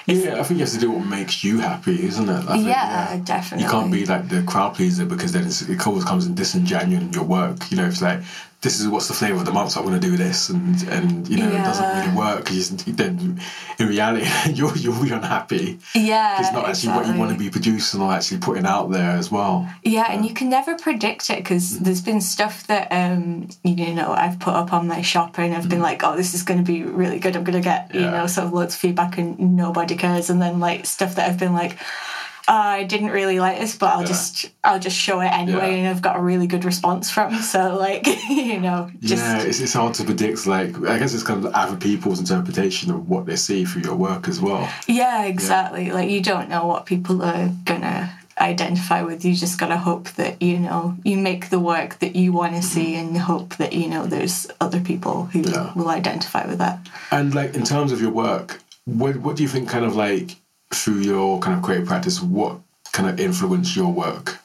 Yeah, 0.07 0.39
I 0.39 0.45
think 0.45 0.59
you 0.59 0.65
have 0.65 0.75
to 0.75 0.79
do 0.79 0.93
what 0.93 1.07
makes 1.07 1.43
you 1.43 1.59
happy, 1.59 2.05
isn't 2.05 2.29
it? 2.29 2.43
Think, 2.43 2.67
Yeah, 2.67 3.21
definitely. 3.25 3.65
You 3.65 3.71
can't 3.71 3.93
be 3.93 4.07
like 4.07 4.29
the 4.29 4.43
crowd 4.45 4.77
pleaser 4.77 5.05
because 5.05 5.33
then 5.33 5.45
it's, 5.45 5.63
it 5.63 5.85
always 5.87 6.05
comes 6.05 6.27
in 6.27 6.37
disingenuous 6.37 7.03
in 7.03 7.13
your 7.13 7.25
work. 7.25 7.69
You 7.71 7.79
know, 7.79 7.87
it's 7.87 8.01
like 8.01 8.21
this 8.63 8.79
is 8.79 8.87
what's 8.89 9.09
the 9.09 9.15
flavour 9.15 9.37
of 9.39 9.47
the 9.47 9.53
month, 9.53 9.71
so 9.73 9.81
I'm 9.81 9.87
going 9.87 9.99
to 9.99 10.07
do 10.07 10.17
this, 10.19 10.51
and 10.51 10.83
and 10.89 11.27
you 11.29 11.39
know 11.39 11.49
it 11.49 11.65
doesn't 11.65 11.83
Yeah. 11.83 12.01
really 12.05 12.17
work. 12.17 12.45
'cause 12.45 12.57
you 12.57 12.63
just- 12.77 12.97
then 12.97 13.41
in 13.79 13.89
reality, 13.89 14.27
you'll 14.55 14.77
you'll 14.77 15.03
be 15.03 15.11
unhappy. 15.11 15.79
yeah, 15.95 16.41
It's 16.41 16.53
not 16.53 16.69
actually 16.69 16.93
what 16.95 17.07
you 17.07 17.15
want 17.15 17.33
to 17.33 17.39
be 17.39 17.49
producing 17.51 18.01
or 18.03 18.13
actually 18.13 18.39
putting 18.39 18.67
out 18.67 18.91
there 18.91 19.13
as 19.13 19.31
well. 19.31 19.67
Yeah, 19.83 20.07
and 20.13 20.27
you 20.27 20.35
can 20.35 20.51
never 20.51 20.75
predict 20.77 21.31
it 21.31 21.39
because 21.39 21.79
there's 21.79 22.03
been 22.03 22.21
stuff 22.21 22.67
that 22.67 22.89
um, 22.91 23.49
you 23.65 23.95
know 23.95 24.13
I've 24.13 24.39
put 24.39 24.55
up 24.55 24.73
on 24.75 24.87
my 24.87 25.01
shop 25.03 25.39
and 25.39 25.55
I've 25.55 25.69
been 25.69 25.81
like, 25.81 26.03
oh, 26.05 26.15
this 26.17 26.35
is 26.35 26.43
going 26.43 26.63
to 26.63 26.73
be 26.73 26.83
really 26.83 27.19
good. 27.19 27.37
I'm 27.37 27.45
going 27.45 27.57
to 27.63 27.65
get 27.65 27.95
you 27.95 28.03
know 28.03 28.27
sort 28.27 28.47
of 28.47 28.53
loads 28.53 28.75
of 28.75 28.81
feedback 28.81 29.17
and 29.19 29.39
nobody 29.57 29.97
cares. 29.97 30.29
And 30.29 30.41
then 30.43 30.61
like 30.61 30.85
stuff 30.87 31.15
that 31.15 31.29
I've 31.31 31.39
been 31.39 31.55
like, 31.55 31.79
oh, 32.51 32.55
I 32.81 32.83
didn't 32.83 33.11
really 33.11 33.39
like 33.39 33.59
this, 33.61 33.77
but 33.77 33.87
I'll 33.95 34.01
Yeah. 34.03 34.09
just 34.09 34.51
I'll 34.65 34.81
just 34.81 34.97
show 34.97 35.21
it 35.21 35.29
anyway, 35.43 35.71
Yeah. 35.71 35.77
and 35.79 35.89
I've 35.89 36.03
got 36.03 36.17
a 36.17 36.23
really 36.31 36.47
good 36.47 36.65
response 36.65 37.11
from. 37.11 37.31
So 37.41 37.77
like 37.77 38.07
you 38.29 38.59
know, 38.61 38.91
just 39.01 39.25
yeah, 39.25 39.43
it's, 39.49 39.61
it's 39.61 39.73
hard 39.73 39.95
to 39.95 40.05
predict. 40.05 40.47
Like 40.47 40.77
I 40.93 40.99
guess 40.99 41.15
it's 41.15 41.23
kind 41.23 41.45
of 41.45 41.55
other 41.55 41.77
people's 41.77 42.19
interpretation 42.21 42.91
of 42.91 43.09
what 43.09 43.25
they 43.27 43.37
see 43.37 43.65
through 43.65 43.83
your 43.83 43.97
work 43.97 44.29
as 44.29 44.41
well. 44.41 44.69
Yeah, 44.87 45.25
exactly. 45.25 45.91
Like 45.93 46.11
you 46.11 46.21
don't 46.23 46.49
know 46.49 46.67
what 46.67 46.87
people 46.87 47.23
are 47.23 47.49
gonna 47.65 48.13
identify 48.41 49.03
with. 49.03 49.25
You 49.25 49.35
just 49.35 49.59
gotta 49.61 49.77
hope 49.77 50.09
that 50.21 50.43
you 50.43 50.59
know 50.59 50.97
you 51.05 51.17
make 51.19 51.51
the 51.51 51.61
work 51.61 51.99
that 52.01 52.17
you 52.17 52.33
want 52.33 52.53
to 52.55 52.59
mm-hmm. 52.61 52.81
see, 52.81 52.95
and 52.97 53.17
hope 53.17 53.57
that 53.59 53.73
you 53.73 53.89
know 53.89 54.07
there's 54.07 54.47
other 54.61 54.81
people 54.81 55.27
who 55.33 55.41
Yeah. 55.41 55.73
will 55.75 55.89
identify 55.89 56.47
with 56.47 56.59
that. 56.59 56.79
And 57.11 57.35
like 57.35 57.55
in 57.55 57.65
terms 57.65 57.93
of 57.93 58.01
your 58.01 58.11
work, 58.13 58.61
what 58.87 59.17
what 59.25 59.37
do 59.37 59.43
you 59.43 59.49
think 59.49 59.69
kind 59.69 59.85
of 59.85 59.95
like 59.95 60.37
through 60.73 61.01
your 61.01 61.39
kind 61.41 61.57
of 61.57 61.63
creative 61.63 61.87
practice, 61.87 62.21
what 62.21 62.59
kind 62.93 63.09
of 63.09 63.21
influenced 63.21 63.77
your 63.77 63.93
work? 63.93 64.39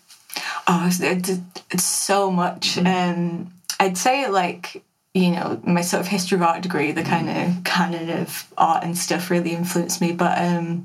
Oh, 0.67 0.89
it's, 0.91 1.29
it's, 1.71 1.83
so 1.83 2.31
much. 2.31 2.77
Um, 2.79 3.51
I'd 3.79 3.97
say 3.97 4.27
like 4.29 4.83
you 5.13 5.31
know 5.31 5.61
my 5.63 5.81
sort 5.81 6.01
of 6.01 6.07
history 6.07 6.37
of 6.37 6.41
art 6.41 6.61
degree, 6.61 6.91
the 6.91 7.03
kind 7.03 7.29
of 7.29 7.63
canon 7.63 8.09
of 8.09 8.51
art 8.57 8.83
and 8.83 8.97
stuff 8.97 9.29
really 9.29 9.51
influenced 9.51 10.01
me. 10.01 10.11
But 10.11 10.37
um, 10.39 10.83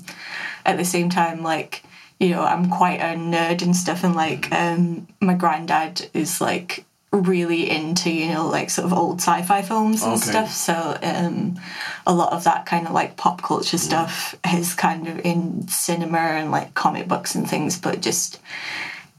at 0.65 0.77
the 0.77 0.85
same 0.85 1.09
time, 1.09 1.41
like 1.41 1.83
you 2.19 2.29
know, 2.29 2.43
I'm 2.43 2.69
quite 2.69 2.99
a 2.99 3.15
nerd 3.15 3.63
and 3.63 3.75
stuff, 3.75 4.03
and 4.03 4.15
like 4.15 4.51
um, 4.51 5.07
my 5.19 5.33
granddad 5.33 6.09
is 6.13 6.39
like 6.39 6.85
really 7.11 7.69
into 7.69 8.09
you 8.09 8.29
know 8.33 8.47
like 8.47 8.69
sort 8.69 8.85
of 8.85 8.93
old 8.93 9.19
sci-fi 9.19 9.61
films 9.61 10.01
and 10.01 10.13
Okay. 10.13 10.29
stuff 10.31 10.51
so 10.53 10.97
um 11.03 11.59
a 12.07 12.13
lot 12.13 12.31
of 12.31 12.45
that 12.45 12.65
kind 12.65 12.87
of 12.87 12.93
like 12.93 13.17
pop 13.17 13.41
culture 13.41 13.77
stuff 13.77 14.33
is 14.53 14.73
kind 14.73 15.07
of 15.09 15.19
in 15.25 15.67
cinema 15.67 16.17
and 16.17 16.51
like 16.51 16.73
comic 16.73 17.09
books 17.09 17.35
and 17.35 17.49
things 17.49 17.77
but 17.77 18.01
just 18.01 18.39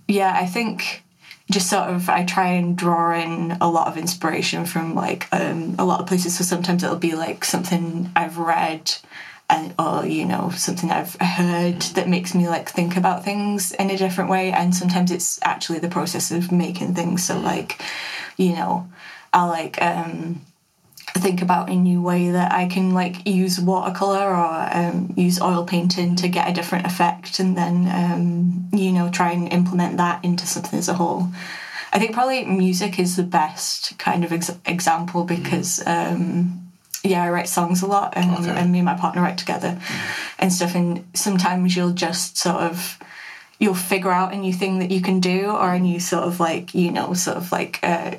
yeah, 0.08 0.34
I 0.36 0.46
think 0.46 1.02
just 1.50 1.70
sort 1.70 1.88
of 1.88 2.08
I 2.08 2.24
try 2.24 2.48
and 2.48 2.76
draw 2.76 3.14
in 3.14 3.56
a 3.60 3.70
lot 3.70 3.86
of 3.86 3.96
inspiration 3.96 4.66
from 4.66 4.94
like 4.94 5.26
um, 5.32 5.76
a 5.78 5.84
lot 5.84 6.00
of 6.00 6.06
places. 6.06 6.36
So 6.36 6.44
sometimes 6.44 6.82
it'll 6.82 6.96
be 6.96 7.14
like 7.14 7.44
something 7.44 8.10
I've 8.16 8.36
read 8.36 8.94
and 9.50 9.74
or 9.78 10.06
you 10.06 10.24
know 10.24 10.50
something 10.50 10.90
I've 10.90 11.14
heard 11.20 11.82
that 11.94 12.08
makes 12.08 12.34
me 12.34 12.48
like 12.48 12.68
think 12.68 12.96
about 12.96 13.24
things 13.24 13.72
in 13.72 13.90
a 13.90 13.98
different 13.98 14.30
way. 14.30 14.52
And 14.52 14.74
sometimes 14.74 15.10
it's 15.10 15.38
actually 15.42 15.78
the 15.78 15.88
process 15.88 16.30
of 16.30 16.52
making 16.52 16.94
things. 16.94 17.24
So 17.24 17.38
like 17.38 17.80
you 18.36 18.54
know, 18.54 18.88
I'll 19.32 19.48
like 19.48 19.80
um 19.82 20.40
think 21.14 21.42
about 21.42 21.68
a 21.68 21.74
new 21.74 22.00
way 22.00 22.30
that 22.30 22.52
I 22.52 22.66
can 22.66 22.92
like 22.94 23.26
use 23.26 23.60
watercolor 23.60 24.34
or 24.34 24.68
um, 24.72 25.12
use 25.16 25.40
oil 25.40 25.64
painting 25.64 26.16
to 26.16 26.28
get 26.28 26.48
a 26.48 26.52
different 26.52 26.86
effect, 26.86 27.38
and 27.38 27.56
then 27.56 27.88
um, 27.88 28.68
you 28.72 28.92
know 28.92 29.10
try 29.10 29.32
and 29.32 29.52
implement 29.52 29.98
that 29.98 30.24
into 30.24 30.46
something 30.46 30.78
as 30.78 30.88
a 30.88 30.94
whole. 30.94 31.28
I 31.92 31.98
think 31.98 32.14
probably 32.14 32.44
music 32.46 32.98
is 32.98 33.16
the 33.16 33.22
best 33.22 33.98
kind 33.98 34.24
of 34.24 34.32
ex- 34.32 34.58
example 34.64 35.24
because 35.24 35.86
um, 35.86 36.61
yeah, 37.04 37.22
I 37.24 37.30
write 37.30 37.48
songs 37.48 37.82
a 37.82 37.86
lot, 37.86 38.12
and, 38.16 38.30
Okay. 38.36 38.50
and 38.50 38.70
me 38.72 38.78
and 38.78 38.86
my 38.86 38.94
partner 38.94 39.22
write 39.22 39.38
together 39.38 39.78
and 40.38 40.52
stuff. 40.52 40.74
And 40.74 41.04
sometimes 41.14 41.76
you'll 41.76 41.92
just 41.92 42.38
sort 42.38 42.56
of 42.62 42.98
you'll 43.58 43.74
figure 43.74 44.10
out 44.10 44.32
a 44.32 44.36
new 44.36 44.52
thing 44.52 44.78
that 44.80 44.90
you 44.90 45.00
can 45.00 45.20
do, 45.20 45.50
or 45.50 45.72
a 45.72 45.78
new 45.78 46.00
sort 46.00 46.24
of 46.24 46.40
like 46.40 46.74
you 46.74 46.90
know 46.90 47.14
sort 47.14 47.36
of 47.36 47.50
like 47.52 47.78
uh, 47.82 48.12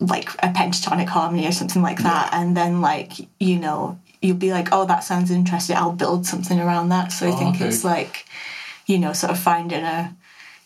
like 0.00 0.28
a 0.42 0.48
pentatonic 0.48 1.06
harmony 1.08 1.46
or 1.46 1.52
something 1.52 1.82
like 1.82 2.02
that, 2.02 2.30
and 2.32 2.56
then 2.56 2.80
like 2.80 3.12
you 3.38 3.58
know 3.58 3.98
you'll 4.20 4.36
be 4.36 4.52
like, 4.52 4.68
oh, 4.72 4.84
that 4.86 5.02
sounds 5.02 5.30
interesting. 5.30 5.76
I'll 5.76 5.92
build 5.92 6.26
something 6.26 6.60
around 6.60 6.90
that. 6.90 7.10
So 7.12 7.26
I 7.26 7.30
Oh, 7.30 7.36
think 7.38 7.56
okay. 7.56 7.66
it's 7.66 7.84
like 7.84 8.26
you 8.86 8.98
know 8.98 9.12
sort 9.12 9.32
of 9.32 9.38
finding 9.38 9.82
a 9.84 10.14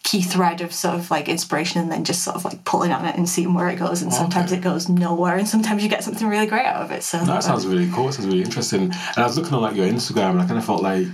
key 0.06 0.22
thread 0.22 0.60
of 0.60 0.72
sort 0.72 0.94
of 0.94 1.10
like 1.10 1.28
inspiration 1.28 1.82
and 1.82 1.90
then 1.90 2.04
just 2.04 2.22
sort 2.22 2.36
of 2.36 2.44
like 2.44 2.64
pulling 2.64 2.92
on 2.92 3.04
it 3.04 3.16
and 3.16 3.28
seeing 3.28 3.52
where 3.54 3.68
it 3.68 3.76
goes 3.76 4.02
and 4.02 4.12
sometimes 4.12 4.52
it 4.52 4.60
goes 4.60 4.88
nowhere 4.88 5.36
and 5.36 5.48
sometimes 5.48 5.82
you 5.82 5.88
get 5.88 6.04
something 6.04 6.28
really 6.28 6.46
great 6.46 6.64
out 6.64 6.80
of 6.80 6.92
it 6.92 7.02
so 7.02 7.18
That 7.24 7.42
sounds 7.42 7.66
really 7.66 7.90
cool. 7.90 8.08
It 8.08 8.12
sounds 8.12 8.28
really 8.28 8.42
interesting. 8.42 8.82
And 8.82 9.18
I 9.18 9.24
was 9.24 9.36
looking 9.36 9.54
on 9.54 9.62
like 9.62 9.74
your 9.74 9.88
Instagram, 9.88 10.30
and 10.30 10.40
I 10.42 10.46
kind 10.46 10.58
of 10.58 10.64
felt 10.64 10.80
like 10.80 11.08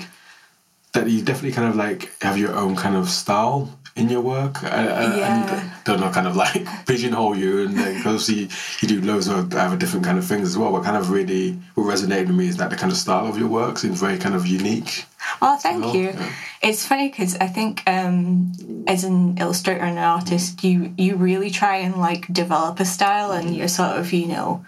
that 0.92 1.08
you 1.08 1.22
definitely 1.22 1.52
kind 1.52 1.70
of 1.70 1.76
like 1.76 2.12
have 2.20 2.36
your 2.36 2.54
own 2.54 2.76
kind 2.76 2.94
of 2.94 3.08
style 3.08 3.78
in 3.96 4.08
your 4.08 4.22
work. 4.22 4.62
Uh, 4.62 4.66
uh, 4.68 5.14
Yeah. 5.16 5.72
And 5.74 5.84
don't 5.84 6.00
know, 6.00 6.10
kind 6.10 6.26
of 6.26 6.36
like 6.36 6.64
pigeonhole 6.86 7.36
you, 7.36 7.66
and 7.66 7.76
like, 7.76 8.06
obviously 8.06 8.48
you 8.80 8.88
do 8.88 9.00
loads 9.00 9.28
of 9.28 9.52
other 9.54 9.76
different 9.76 10.04
kind 10.04 10.18
of 10.18 10.24
things 10.24 10.48
as 10.48 10.56
well. 10.58 10.72
But 10.72 10.84
kind 10.84 10.96
of 10.96 11.10
really 11.10 11.58
what 11.74 11.84
resonated 11.84 12.28
with 12.28 12.36
me 12.36 12.48
is 12.48 12.56
that 12.56 12.70
the 12.70 12.76
kind 12.76 12.90
of 12.92 12.96
style 12.98 13.26
of 13.26 13.36
your 13.38 13.48
work 13.48 13.78
seems 13.78 14.00
very 14.00 14.18
kind 14.18 14.34
of 14.34 14.46
unique. 14.46 15.04
Oh, 15.40 15.56
thank 15.56 15.84
Oh, 15.84 15.92
you. 15.94 16.10
yeah. 16.10 16.32
It's 16.62 16.86
funny 16.86 17.08
because 17.08 17.36
I 17.36 17.46
think 17.46 17.82
um, 17.86 18.52
as 18.86 19.04
an 19.04 19.36
illustrator 19.38 19.80
and 19.80 19.98
an 19.98 20.04
artist, 20.04 20.62
you 20.64 20.92
you 20.96 21.16
really 21.16 21.50
try 21.50 21.76
and 21.76 21.96
like 21.96 22.32
develop 22.32 22.80
a 22.80 22.84
style, 22.84 23.32
and 23.32 23.54
you're 23.54 23.68
sort 23.68 23.98
of 23.98 24.12
you 24.12 24.26
know, 24.26 24.64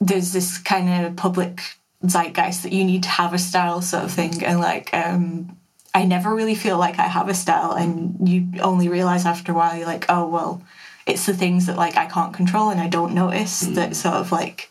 there's 0.00 0.32
this 0.32 0.58
kind 0.58 1.04
of 1.06 1.16
public 1.16 1.60
zeitgeist 2.06 2.62
that 2.62 2.72
you 2.72 2.84
need 2.84 3.02
to 3.02 3.08
have 3.10 3.34
a 3.34 3.38
style 3.38 3.82
sort 3.82 4.04
of 4.04 4.12
thing, 4.12 4.44
and 4.44 4.60
like 4.60 4.92
um, 4.94 5.56
I 5.94 6.04
never 6.04 6.34
really 6.34 6.54
feel 6.54 6.78
like 6.78 6.98
I 6.98 7.08
have 7.08 7.28
a 7.28 7.34
style, 7.34 7.72
and 7.72 8.28
you 8.28 8.46
only 8.60 8.88
realize 8.88 9.26
after 9.26 9.52
a 9.52 9.54
while 9.54 9.76
you're 9.76 9.86
like, 9.86 10.06
oh 10.08 10.26
well, 10.28 10.62
it's 11.06 11.26
the 11.26 11.34
things 11.34 11.66
that 11.66 11.76
like 11.76 11.96
I 11.96 12.06
can't 12.06 12.32
control 12.34 12.70
and 12.70 12.80
I 12.80 12.88
don't 12.88 13.14
notice 13.14 13.60
that 13.60 13.96
sort 13.96 14.14
of 14.16 14.30
like 14.32 14.70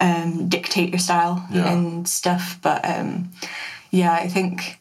um, 0.00 0.48
dictate 0.48 0.90
your 0.90 0.98
style 0.98 1.44
Yeah. 1.50 1.72
and 1.72 2.08
stuff, 2.08 2.58
but. 2.62 2.84
Um, 2.84 3.30
yeah 3.90 4.12
i 4.12 4.26
think 4.26 4.80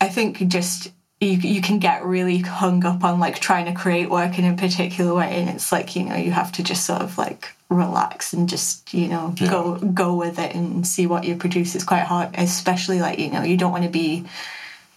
i 0.00 0.08
think 0.08 0.38
just 0.48 0.90
you, 1.20 1.32
you 1.32 1.60
can 1.60 1.78
get 1.78 2.02
really 2.02 2.38
hung 2.38 2.82
up 2.86 3.04
on 3.04 3.20
like 3.20 3.38
trying 3.40 3.66
to 3.66 3.78
create 3.78 4.08
work 4.08 4.38
in 4.38 4.46
a 4.46 4.56
particular 4.56 5.12
way 5.14 5.34
and 5.38 5.50
it's 5.50 5.70
like 5.70 5.94
you 5.94 6.02
know 6.04 6.16
you 6.16 6.30
have 6.30 6.50
to 6.52 6.62
just 6.62 6.86
sort 6.86 7.02
of 7.02 7.18
like 7.18 7.54
relax 7.68 8.32
and 8.32 8.48
just 8.48 8.94
you 8.94 9.06
know 9.06 9.34
Yeah. 9.36 9.50
go 9.50 9.74
go 9.76 10.14
with 10.16 10.38
it 10.38 10.54
and 10.54 10.86
see 10.86 11.06
what 11.06 11.24
you 11.24 11.36
produce 11.36 11.74
it's 11.74 11.84
quite 11.84 12.04
hard 12.04 12.30
especially 12.34 13.00
like 13.00 13.18
you 13.18 13.30
know 13.30 13.42
you 13.42 13.58
don't 13.58 13.70
want 13.72 13.84
to 13.84 13.90
be 13.90 14.24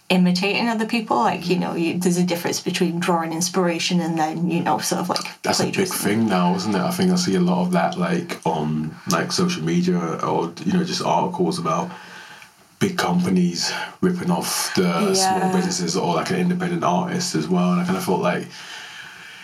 imitating 0.09 0.67
other 0.69 0.85
people 0.85 1.17
like 1.17 1.49
you 1.49 1.55
mm. 1.55 1.61
know 1.61 1.75
you, 1.75 1.97
there's 1.97 2.17
a 2.17 2.23
difference 2.23 2.59
between 2.59 2.99
drawing 2.99 3.33
inspiration 3.33 3.99
and 3.99 4.19
then 4.19 4.49
you 4.51 4.61
know 4.61 4.77
sort 4.77 5.01
of 5.01 5.09
like 5.09 5.41
That's 5.41 5.61
a 5.61 5.71
big 5.71 5.87
thing 5.87 6.27
now, 6.27 6.55
isn't 6.55 6.75
it? 6.75 6.79
I 6.79 6.91
think 6.91 7.11
I 7.11 7.15
see 7.15 7.35
a 7.35 7.39
lot 7.39 7.61
of 7.63 7.71
that, 7.71 7.97
like 7.97 8.39
on 8.45 8.95
like 9.09 9.31
social 9.31 9.63
media 9.63 9.97
or 10.23 10.53
you 10.63 10.73
know 10.73 10.83
just 10.83 11.01
articles 11.01 11.57
about 11.57 11.89
big 12.77 12.97
companies 12.97 13.73
ripping 14.01 14.29
off 14.29 14.73
the 14.75 14.83
Yeah. 14.83 15.13
small 15.13 15.53
businesses 15.53 15.97
or 15.97 16.13
like 16.13 16.29
an 16.29 16.37
independent 16.37 16.83
artist 16.83 17.33
as 17.33 17.47
well. 17.47 17.71
And 17.71 17.81
I 17.81 17.85
kind 17.85 17.97
of 17.97 18.03
felt 18.03 18.21
like 18.21 18.47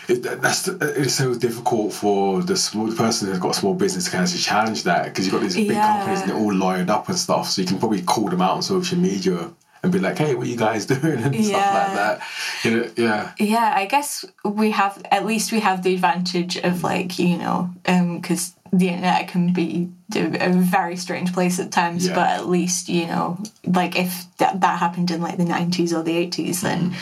it, 0.08 0.22
that's 0.22 0.68
it's 0.68 1.14
so 1.14 1.34
difficult 1.34 1.92
for 1.92 2.42
the 2.42 2.56
small 2.56 2.86
the 2.86 2.94
person 2.94 3.28
who's 3.28 3.38
got 3.38 3.56
a 3.56 3.58
small 3.58 3.74
business 3.74 4.04
to 4.04 4.10
kind 4.12 4.24
of 4.24 4.40
challenge 4.40 4.84
that 4.84 5.04
because 5.04 5.24
you've 5.26 5.32
got 5.34 5.42
these 5.42 5.56
big 5.56 5.70
Yeah. 5.70 5.92
companies 5.92 6.20
and 6.20 6.30
they're 6.30 6.38
all 6.38 6.52
lawyered 6.52 6.88
up 6.88 7.08
and 7.08 7.18
stuff. 7.18 7.50
So 7.50 7.62
you 7.62 7.66
can 7.66 7.78
probably 7.80 8.02
call 8.02 8.28
them 8.28 8.42
out 8.42 8.54
on 8.56 8.62
social 8.62 8.98
media 8.98 9.50
and 9.82 9.92
be 9.92 9.98
like, 9.98 10.18
"Hey, 10.18 10.34
what 10.34 10.46
are 10.46 10.50
you 10.50 10.56
guys 10.56 10.86
doing?" 10.94 11.22
and 11.22 11.34
stuff 11.44 11.74
like 11.74 11.94
that. 11.94 12.20
You 12.64 12.70
know, 12.76 12.90
yeah. 12.96 13.32
yeah 13.38 13.72
i 13.74 13.86
guess 13.86 14.24
we 14.44 14.70
have 14.70 15.02
at 15.10 15.26
least 15.26 15.50
we 15.50 15.58
have 15.60 15.82
the 15.82 15.94
advantage 15.94 16.56
of 16.56 16.82
like 16.84 17.18
you 17.18 17.36
know 17.36 17.70
because 17.84 18.52
the 18.72 18.88
internet 18.88 19.28
can 19.28 19.52
be 19.52 19.88
a 20.14 20.48
a 20.48 20.52
very 20.52 20.96
strange 20.96 21.32
place 21.32 21.58
at 21.58 21.72
times 21.72 22.06
Yeah. 22.06 22.14
but 22.14 22.28
at 22.30 22.48
least 22.48 22.88
you 22.88 23.06
know 23.06 23.38
like 23.66 23.98
if 23.98 24.24
that, 24.38 24.60
that 24.60 24.78
happened 24.78 25.10
in 25.10 25.20
like 25.20 25.36
the 25.38 25.44
90s 25.44 25.92
or 25.92 26.02
the 26.04 26.16
80s 26.26 26.60
then 26.60 26.90
Mm. 26.92 26.94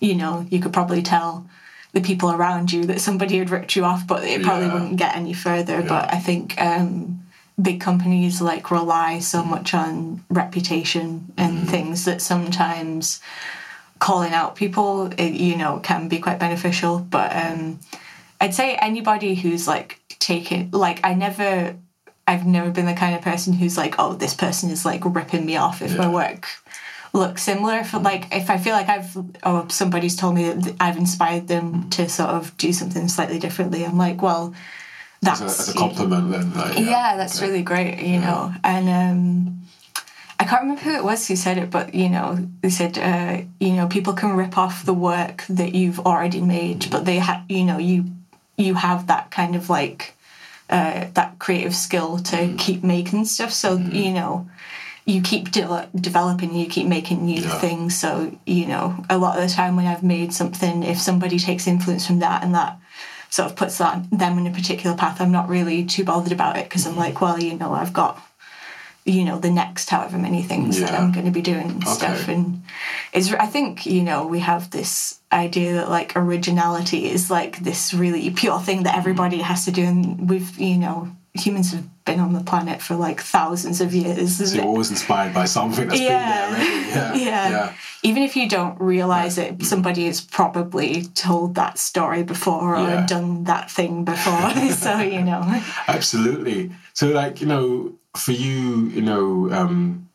you 0.00 0.14
know 0.14 0.46
you 0.50 0.60
could 0.60 0.72
probably 0.72 1.02
tell 1.02 1.44
the 1.92 2.00
people 2.00 2.30
around 2.30 2.70
you 2.72 2.84
that 2.86 3.00
somebody 3.00 3.38
had 3.38 3.50
ripped 3.50 3.74
you 3.74 3.84
off 3.84 4.06
but 4.06 4.22
it 4.24 4.42
probably 4.42 4.66
Yeah. 4.66 4.74
wouldn't 4.74 4.96
get 4.96 5.16
any 5.16 5.32
further 5.34 5.82
but 5.82 6.12
i 6.14 6.18
think 6.18 6.54
um 6.60 7.20
big 7.60 7.80
companies 7.80 8.40
like 8.40 8.70
rely 8.70 9.18
so 9.18 9.42
much 9.42 9.74
on 9.74 10.24
reputation 10.30 11.32
and 11.36 11.66
Mm. 11.66 11.68
things 11.70 12.04
that 12.04 12.22
sometimes 12.22 13.20
calling 13.98 14.32
out 14.32 14.54
people 14.54 15.06
it, 15.18 15.32
you 15.32 15.56
know 15.56 15.80
can 15.82 16.08
be 16.08 16.18
quite 16.18 16.38
beneficial. 16.38 16.98
But 17.00 17.34
um 17.34 17.80
i'd 18.40 18.54
say 18.54 18.76
anybody 18.76 19.34
who's 19.34 19.66
like 19.66 19.98
taken 20.20 20.70
like 20.70 21.00
i 21.02 21.12
never 21.14 21.74
i've 22.28 22.46
never 22.46 22.70
been 22.70 22.86
the 22.86 22.94
kind 22.94 23.16
of 23.16 23.20
person 23.22 23.52
who's 23.52 23.76
like 23.76 23.96
oh 23.98 24.14
this 24.14 24.34
person 24.34 24.70
is 24.70 24.84
like 24.84 25.02
ripping 25.04 25.44
me 25.44 25.56
off 25.56 25.82
if 25.82 25.98
my 25.98 26.08
work 26.08 26.46
looks 27.12 27.42
similar. 27.42 27.78
If 27.78 27.92
like 27.94 28.26
if 28.32 28.48
i 28.50 28.56
feel 28.58 28.74
like 28.74 28.88
i've 28.88 29.16
or 29.44 29.68
somebody's 29.70 30.14
told 30.14 30.36
me 30.36 30.52
that 30.52 30.76
i've 30.78 30.96
inspired 30.96 31.48
them 31.48 31.90
to 31.90 32.08
sort 32.08 32.30
of 32.30 32.56
do 32.58 32.72
something 32.72 33.08
slightly 33.08 33.40
differently 33.40 33.84
i'm 33.84 33.98
like 33.98 34.22
well 34.22 34.54
that's 35.20 35.40
As 35.40 35.58
a, 35.58 35.62
as 35.62 35.68
a 35.74 35.78
compliment, 35.78 36.30
then. 36.30 36.54
Like, 36.54 36.78
yeah, 36.78 37.16
that's 37.16 37.36
okay. 37.38 37.46
really 37.50 37.62
great, 37.62 38.00
you 38.02 38.20
know. 38.20 38.52
And 38.64 38.88
um, 38.88 39.62
I 40.40 40.44
can't 40.44 40.62
remember 40.62 40.82
who 40.82 40.94
it 40.94 41.04
was 41.04 41.26
who 41.26 41.36
said 41.36 41.58
it, 41.58 41.70
but 41.70 41.94
you 41.94 42.08
know, 42.08 42.38
they 42.62 42.70
said, 42.70 42.96
uh, 42.98 43.42
you 43.60 43.72
know, 43.72 43.88
people 43.88 44.12
can 44.12 44.36
rip 44.36 44.56
off 44.56 44.84
the 44.84 44.94
work 44.94 45.44
that 45.48 45.74
you've 45.74 46.00
already 46.00 46.40
made, 46.40 46.88
but 46.90 47.04
they 47.04 47.16
have, 47.18 47.42
you 47.48 47.64
know, 47.64 47.78
you 47.78 48.04
you 48.56 48.74
have 48.74 49.06
that 49.08 49.30
kind 49.30 49.54
of 49.56 49.68
like 49.70 50.14
uh, 50.70 51.06
that 51.14 51.38
creative 51.38 51.74
skill 51.74 52.18
to 52.18 52.36
Mm. 52.36 52.58
keep 52.58 52.84
making 52.84 53.24
stuff. 53.24 53.52
So 53.52 53.76
you 53.76 54.12
know. 54.12 54.48
You 55.04 55.22
keep 55.22 55.50
de- 55.52 55.88
developing, 55.98 56.54
you 56.54 56.66
keep 56.66 56.86
making 56.86 57.24
new 57.24 57.40
Yeah. 57.40 57.58
things. 57.60 57.98
So, 57.98 58.30
you 58.44 58.66
know, 58.66 59.02
a 59.08 59.16
lot 59.16 59.38
of 59.38 59.48
the 59.48 59.54
time 59.54 59.74
when 59.74 59.86
I've 59.86 60.02
made 60.02 60.34
something, 60.34 60.82
if 60.82 61.00
somebody 61.00 61.38
takes 61.38 61.66
influence 61.66 62.06
from 62.06 62.18
that 62.18 62.42
and 62.44 62.54
that 62.54 62.76
sort 63.30 63.50
of 63.50 63.56
puts 63.56 63.78
that 63.78 64.04
them 64.10 64.38
in 64.38 64.46
a 64.46 64.50
particular 64.50 64.96
path, 64.96 65.20
I'm 65.20 65.32
not 65.32 65.48
really 65.48 65.84
too 65.84 66.04
bothered 66.04 66.32
about 66.32 66.56
it 66.56 66.64
because 66.64 66.86
I'm 66.86 66.92
mm-hmm. 66.92 67.00
like, 67.00 67.20
well, 67.20 67.40
you 67.40 67.56
know, 67.56 67.72
I've 67.72 67.92
got 67.92 68.22
you 69.08 69.24
know 69.24 69.38
the 69.38 69.50
next 69.50 69.88
however 69.88 70.18
many 70.18 70.42
things 70.42 70.80
that 70.80 70.92
I'm 70.92 71.12
going 71.12 71.24
to 71.24 71.32
be 71.32 71.40
doing 71.40 71.70
and 71.70 71.88
stuff, 71.88 72.28
and 72.28 72.62
it's 73.12 73.32
I 73.32 73.46
think 73.46 73.86
you 73.86 74.02
know 74.02 74.26
we 74.26 74.40
have 74.40 74.70
this 74.70 75.20
idea 75.32 75.74
that 75.74 75.88
like 75.88 76.12
originality 76.16 77.06
is 77.06 77.30
like 77.30 77.58
this 77.60 77.94
really 77.94 78.30
pure 78.30 78.60
thing 78.60 78.82
that 78.82 78.96
everybody 78.96 79.36
mm-hmm. 79.36 79.46
has 79.46 79.64
to 79.64 79.72
do, 79.72 79.84
and 79.84 80.28
we've 80.28 80.58
you 80.58 80.76
know 80.76 81.10
humans 81.38 81.72
have 81.72 81.84
been 82.04 82.20
on 82.20 82.32
the 82.32 82.40
planet 82.42 82.80
for 82.80 82.94
like 82.96 83.20
thousands 83.20 83.80
of 83.80 83.94
years. 83.94 84.36
So 84.36 84.56
you're 84.56 84.64
always 84.64 84.90
inspired 84.90 85.34
by 85.34 85.44
something 85.44 85.88
that's 85.88 86.00
Yeah. 86.00 86.18
been 86.18 86.28
there 86.28 86.48
already. 86.48 86.88
Yeah. 86.88 87.14
yeah. 87.14 87.50
yeah. 87.50 87.72
Even 88.02 88.22
if 88.22 88.36
you 88.36 88.48
don't 88.48 88.80
realize 88.80 89.38
it, 89.38 89.62
somebody 89.62 90.06
has 90.06 90.20
probably 90.20 91.02
told 91.14 91.54
that 91.56 91.78
story 91.78 92.22
before 92.22 92.76
or 92.76 92.88
Yeah. 92.88 93.06
done 93.06 93.44
that 93.44 93.70
thing 93.70 94.04
before. 94.04 94.50
so, 94.72 94.98
you 95.00 95.22
know. 95.22 95.42
Absolutely. 95.86 96.70
So, 96.94 97.08
like, 97.08 97.40
you 97.40 97.46
know, 97.46 97.92
for 98.16 98.32
you, 98.32 98.86
you 98.88 99.02
know, 99.02 99.50
um, 99.52 100.08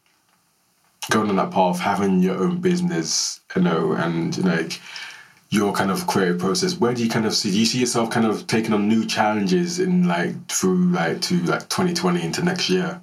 going 1.09 1.29
on 1.29 1.35
that 1.35 1.51
path, 1.51 1.79
having 1.79 2.19
your 2.21 2.37
own 2.41 2.57
business, 2.59 3.39
you 3.55 3.61
know, 3.61 3.91
and, 3.93 4.35
you 4.37 4.43
know, 4.43 4.55
like, 4.55 4.81
your 5.53 5.71
kind 5.71 5.91
of 5.91 6.07
creative 6.07 6.39
process, 6.39 6.79
where 6.79 6.93
do 6.95 7.03
you 7.03 7.09
kind 7.09 7.27
of 7.27 7.33
see, 7.35 7.51
do 7.51 7.59
you 7.59 7.65
see 7.65 7.79
yourself 7.79 8.09
kind 8.09 8.25
of 8.25 8.47
taking 8.47 8.73
on 8.73 8.87
new 8.87 9.05
challenges 9.05 9.79
in, 9.79 10.07
like, 10.07 10.33
through, 10.47 10.85
like, 10.91 11.21
to, 11.21 11.35
like, 11.43 11.61
2020 11.69 12.23
into 12.23 12.41
next 12.43 12.71
year? 12.71 12.99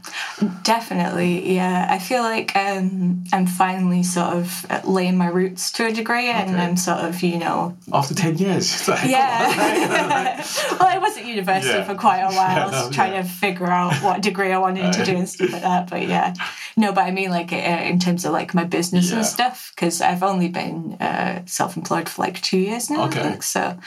Definitely, 0.64 1.54
yeah. 1.54 1.86
I 1.88 1.98
feel 2.00 2.22
like 2.22 2.54
um, 2.56 3.22
I'm 3.32 3.46
finally 3.46 4.02
sort 4.02 4.34
of 4.34 4.66
laying 4.84 5.16
my 5.16 5.28
roots 5.28 5.70
to 5.72 5.86
a 5.86 5.92
degree, 5.92 6.28
and 6.28 6.50
Okay. 6.50 6.62
I'm 6.64 6.76
sort 6.76 6.98
of, 6.98 7.22
you 7.22 7.38
know, 7.38 7.76
After 7.92 8.14
10 8.14 8.38
years? 8.38 8.88
Like, 8.88 9.08
yeah. 9.08 9.48
well, 10.72 10.88
I 10.88 10.98
was 10.98 11.16
at 11.16 11.24
university 11.26 11.72
Yeah. 11.74 11.84
for 11.84 11.94
quite 11.94 12.18
a 12.20 12.26
while, 12.34 12.56
Yeah, 12.56 12.64
I 12.64 12.66
was 12.66 12.86
no, 12.86 12.90
trying 12.92 13.12
yeah. 13.12 13.22
to 13.22 13.28
figure 13.28 13.66
out 13.70 13.94
what 14.02 14.22
degree 14.22 14.50
I 14.52 14.58
wanted 14.58 14.92
to 14.94 15.04
do 15.04 15.16
and 15.16 15.28
stuff 15.28 15.52
like 15.52 15.62
that. 15.62 15.88
But 15.88 16.08
yeah, 16.08 16.34
no, 16.76 16.92
but 16.92 17.04
I 17.04 17.11
mean, 17.11 17.30
like 17.30 17.52
uh, 17.52 17.56
in 17.56 17.98
terms 17.98 18.24
of 18.24 18.33
like 18.33 18.54
my 18.54 18.64
business 18.64 19.11
Yeah. 19.11 19.16
and 19.16 19.26
stuff, 19.26 19.72
because 19.74 20.00
I've 20.00 20.22
only 20.22 20.48
been 20.48 20.94
uh, 21.00 21.42
self-employed 21.46 22.09
for 22.09 22.22
like 22.22 22.40
two 22.42 22.59
years 22.59 22.90
now, 22.90 23.04
Okay. 23.06 23.20
I 23.20 23.22
think. 23.22 23.42
So, 23.42 23.78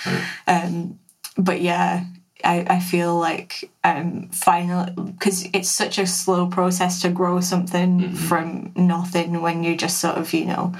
um, 0.47 0.99
but 1.37 1.61
yeah, 1.61 2.03
I, 2.43 2.65
I 2.69 2.79
feel 2.81 3.17
like 3.17 3.71
um 3.85 4.27
finally 4.33 4.91
because 4.95 5.47
it's 5.53 5.69
such 5.69 5.97
a 5.97 6.05
slow 6.05 6.47
process 6.47 7.01
to 7.01 7.09
grow 7.09 7.39
something 7.39 8.13
from 8.15 8.71
nothing 8.75 9.41
when 9.41 9.63
you're 9.63 9.77
just 9.77 9.99
sort 9.99 10.17
of 10.17 10.33
you 10.33 10.45
know 10.45 10.73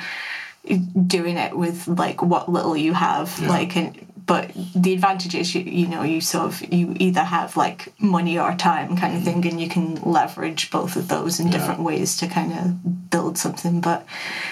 doing 1.08 1.38
it 1.38 1.58
with 1.58 1.88
like 1.88 2.22
what 2.22 2.50
little 2.50 2.76
you 2.78 2.94
have 2.94 3.38
Yeah. 3.40 3.48
like 3.50 3.76
and 3.78 3.98
but 4.26 4.52
the 4.76 4.94
advantage 4.94 5.36
is 5.36 5.54
you, 5.56 5.62
you 5.62 5.88
know 5.88 6.04
you 6.04 6.22
sort 6.22 6.46
of 6.46 6.74
you 6.74 6.96
either 7.00 7.22
have 7.24 7.58
like 7.58 7.92
money 8.00 8.38
or 8.40 8.54
time 8.56 8.96
kind 8.96 9.18
of 9.18 9.24
thing 9.24 9.46
and 9.48 9.60
you 9.60 9.68
can 9.70 9.96
leverage 10.04 10.70
both 10.72 10.96
of 10.96 11.08
those 11.08 11.40
in 11.40 11.48
Yeah. 11.48 11.54
different 11.58 11.82
ways 11.82 12.18
to 12.18 12.28
kind 12.28 12.54
of 12.54 13.10
build 13.10 13.38
something 13.38 13.82
but 13.82 14.06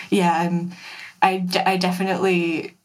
yeah 0.09 0.47
um, 0.47 0.71
I, 1.21 1.47
I 1.65 1.77
definitely 1.77 2.75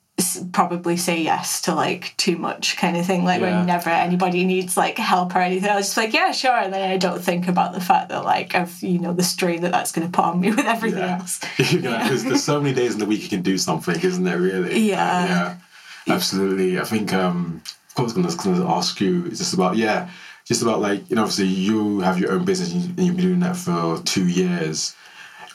probably 0.53 0.97
say 0.97 1.21
yes 1.21 1.61
to 1.63 1.75
like 1.75 2.15
too 2.17 2.37
much 2.39 2.77
kind 2.79 2.97
of 2.97 3.05
thing 3.05 3.23
like 3.25 3.41
Yeah. 3.43 3.61
whenever 3.61 3.91
anybody 3.91 4.45
needs 4.45 4.75
like 4.77 4.97
help 4.97 5.37
or 5.37 5.41
anything 5.41 5.69
i 5.69 5.77
was 5.77 5.87
just 5.87 5.97
like 5.99 6.15
yeah 6.15 6.33
sure 6.33 6.57
and 6.57 6.73
then 6.73 6.91
i 6.91 6.97
don't 6.97 7.21
think 7.21 7.49
about 7.49 7.75
the 7.75 7.81
fact 7.83 8.09
that 8.09 8.25
like 8.25 8.55
of 8.55 8.83
you 8.83 8.99
know 8.99 9.13
the 9.13 9.23
strain 9.23 9.61
that 9.61 9.73
that's 9.73 9.93
going 9.93 10.07
to 10.07 10.13
put 10.13 10.25
on 10.25 10.41
me 10.41 10.51
with 10.51 10.65
everything 10.67 11.01
Yeah. 11.01 11.19
else 11.21 11.39
can- 11.57 11.83
there's, 11.83 12.25
there's 12.25 12.43
so 12.45 12.61
many 12.61 12.75
days 12.75 12.95
in 12.95 12.99
the 12.99 13.07
week 13.07 13.23
you 13.23 13.29
can 13.29 13.43
do 13.43 13.59
something, 13.59 13.99
isn't 14.01 14.25
there? 14.25 14.39
Really? 14.39 14.81
Yeah. 14.81 15.05
Uh, 15.05 15.27
yeah. 15.27 15.57
Absolutely. 16.09 16.79
I 16.79 16.85
think. 16.85 17.13
Um, 17.13 17.63
of 17.89 17.95
course 17.95 18.17
I 18.17 18.21
was 18.21 18.35
going 18.35 18.57
to 18.57 18.67
ask 18.69 19.01
you. 19.01 19.25
It's 19.27 19.39
just 19.39 19.55
about 19.55 19.77
yeah, 19.77 20.11
just 20.45 20.63
about 20.63 20.81
like 20.81 21.09
you 21.09 21.17
know, 21.17 21.23
obviously 21.23 21.47
you 21.47 22.01
have 22.01 22.19
your 22.19 22.33
own 22.33 22.45
business 22.45 22.73
and 22.73 22.99
you've 22.99 23.17
been 23.17 23.17
doing 23.17 23.41
that 23.41 23.57
for 23.57 24.03
two 24.05 24.29
years. 24.29 24.95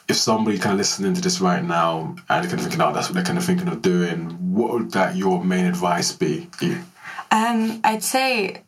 If 0.08 0.16
somebody 0.16 0.58
kind 0.58 0.72
of 0.72 0.78
listening 0.78 1.14
to 1.14 1.20
this 1.20 1.40
right 1.40 1.62
now 1.62 2.16
and 2.28 2.44
they're 2.44 2.50
kind 2.50 2.54
of 2.54 2.62
thinking, 2.62 2.80
oh, 2.80 2.92
that's 2.92 3.06
what 3.08 3.14
they're 3.14 3.24
kind 3.24 3.38
of 3.38 3.44
thinking 3.44 3.68
of 3.68 3.80
doing, 3.80 4.30
what 4.52 4.72
would 4.72 4.90
that 4.92 5.14
your 5.14 5.42
main 5.44 5.64
advice 5.64 6.10
be? 6.10 6.48
Um, 7.30 7.80
I'd 7.84 8.02
say, 8.02 8.64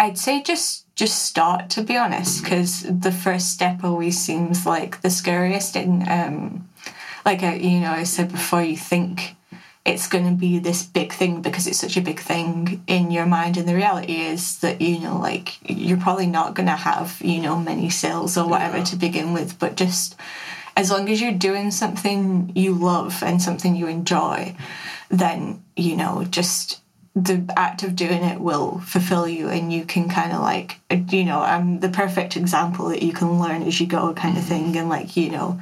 I'd 0.00 0.16
say 0.16 0.42
just 0.42 0.86
just 0.96 1.24
start 1.24 1.68
to 1.70 1.82
be 1.82 1.96
honest, 1.96 2.42
because 2.42 2.82
the 2.82 3.12
first 3.12 3.52
step 3.52 3.84
always 3.84 4.18
seems 4.18 4.64
like 4.64 5.02
the 5.02 5.10
scariest. 5.10 5.76
And 5.76 6.08
um, 6.08 6.68
like 7.26 7.42
I, 7.42 7.56
you 7.56 7.80
know, 7.80 7.92
I 7.92 8.04
said 8.04 8.32
before, 8.32 8.62
you 8.62 8.78
think 8.78 9.36
it's 9.84 10.08
going 10.08 10.26
to 10.26 10.32
be 10.32 10.58
this 10.58 10.82
big 10.82 11.12
thing 11.12 11.40
because 11.40 11.66
it's 11.66 11.78
such 11.78 11.96
a 11.96 12.02
big 12.02 12.20
thing 12.20 12.82
in 12.86 13.10
your 13.10 13.26
mind, 13.26 13.56
and 13.56 13.68
the 13.68 13.74
reality 13.74 14.16
is 14.16 14.58
that 14.58 14.80
you 14.80 15.00
know, 15.00 15.18
like 15.18 15.58
you're 15.68 15.98
probably 15.98 16.26
not 16.26 16.54
going 16.54 16.68
to 16.68 16.76
have 16.76 17.20
you 17.22 17.40
know 17.40 17.56
many 17.58 17.90
sales 17.90 18.36
or 18.36 18.46
whatever 18.48 18.78
Yeah. 18.78 18.84
to 18.84 18.96
begin 18.96 19.32
with, 19.32 19.58
but 19.58 19.76
just 19.76 20.16
as 20.76 20.90
long 20.90 21.08
as 21.08 21.20
you're 21.20 21.32
doing 21.32 21.70
something 21.70 22.52
you 22.54 22.74
love 22.74 23.22
and 23.22 23.42
something 23.42 23.74
you 23.74 23.86
enjoy, 23.86 24.54
then 25.08 25.62
you 25.76 25.96
know 25.96 26.24
just 26.24 26.80
the 27.16 27.44
act 27.56 27.82
of 27.82 27.96
doing 27.96 28.22
it 28.22 28.40
will 28.40 28.78
fulfill 28.80 29.26
you 29.26 29.48
and 29.48 29.72
you 29.72 29.84
can 29.84 30.08
kind 30.08 30.32
of 30.32 30.40
like 30.40 30.78
you 31.10 31.24
know 31.24 31.40
i'm 31.40 31.80
the 31.80 31.88
perfect 31.88 32.36
example 32.36 32.88
that 32.88 33.02
you 33.02 33.12
can 33.12 33.40
learn 33.40 33.62
as 33.62 33.80
you 33.80 33.86
go 33.86 34.14
kind 34.14 34.38
of 34.38 34.44
mm-hmm. 34.44 34.66
thing 34.70 34.76
and 34.76 34.88
like 34.88 35.16
you 35.16 35.28
know 35.28 35.58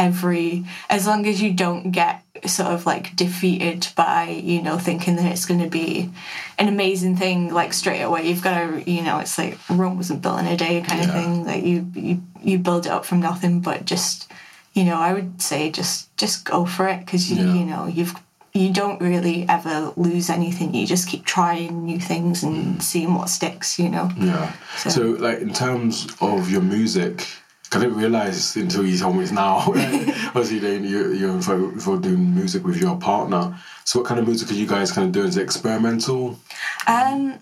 every 0.00 0.64
as 0.88 1.06
long 1.06 1.26
as 1.26 1.42
you 1.42 1.52
don't 1.52 1.90
get 1.90 2.22
sort 2.46 2.72
of 2.72 2.86
like 2.86 3.14
defeated 3.14 3.86
by 3.96 4.24
you 4.30 4.62
know 4.62 4.78
thinking 4.78 5.16
that 5.16 5.30
it's 5.30 5.44
going 5.44 5.60
to 5.60 5.68
be 5.68 6.10
an 6.58 6.68
amazing 6.68 7.14
thing 7.16 7.52
like 7.52 7.74
straight 7.74 8.00
away 8.00 8.26
you've 8.26 8.42
got 8.42 8.56
to 8.58 8.90
you 8.90 9.02
know 9.02 9.18
it's 9.18 9.36
like 9.36 9.58
rome 9.68 9.98
wasn't 9.98 10.22
built 10.22 10.40
in 10.40 10.46
a 10.46 10.56
day 10.56 10.80
kind 10.80 11.04
of 11.04 11.12
thing 11.12 11.44
that 11.44 11.62
you, 11.62 11.86
you 11.94 12.22
you 12.42 12.58
build 12.58 12.86
it 12.86 12.92
up 12.92 13.04
from 13.04 13.20
nothing 13.20 13.60
but 13.60 13.84
just 13.84 14.32
you 14.72 14.84
know 14.84 14.96
i 14.96 15.12
would 15.12 15.42
say 15.42 15.70
just 15.70 16.16
just 16.16 16.46
go 16.46 16.64
for 16.64 16.88
it 16.88 17.00
because 17.04 17.30
you, 17.30 17.36
Yeah. 17.36 17.54
you 17.54 17.64
know 17.66 17.86
you've 17.86 18.14
you 18.54 18.72
don't 18.72 19.00
really 19.02 19.46
ever 19.50 19.92
lose 19.96 20.30
anything 20.30 20.74
you 20.74 20.86
just 20.86 21.08
keep 21.08 21.26
trying 21.26 21.84
new 21.84 22.00
things 22.00 22.42
and 22.42 22.56
mm. 22.78 22.82
seeing 22.82 23.14
what 23.14 23.28
sticks 23.28 23.78
you 23.78 23.90
know 23.90 24.10
Yeah. 24.16 24.50
So- 24.78 24.90
So, 24.90 25.02
like, 25.26 25.40
in 25.40 25.52
terms 25.52 26.06
of 26.20 26.50
your 26.50 26.62
music, 26.62 27.26
I 27.72 27.78
didn't 27.78 27.96
realize 27.96 28.56
until 28.56 28.84
you 28.84 28.98
told 28.98 29.16
me 29.16 29.22
it's 29.22 29.32
now. 29.32 29.58
Obviously, 29.68 30.58
then 30.58 30.84
you 30.84 31.12
you're 31.12 31.40
for, 31.40 31.70
for 31.78 31.96
doing 31.98 32.34
music 32.34 32.64
with 32.64 32.76
your 32.78 32.96
partner. 32.96 33.56
So, 33.84 34.00
what 34.00 34.08
kind 34.08 34.18
of 34.18 34.26
music 34.26 34.50
are 34.50 34.54
you 34.54 34.66
guys 34.66 34.90
kind 34.92 35.06
of 35.06 35.12
doing? 35.12 35.28
Is 35.28 35.36
it 35.36 35.42
experimental? 35.42 36.38
Um, 36.86 37.38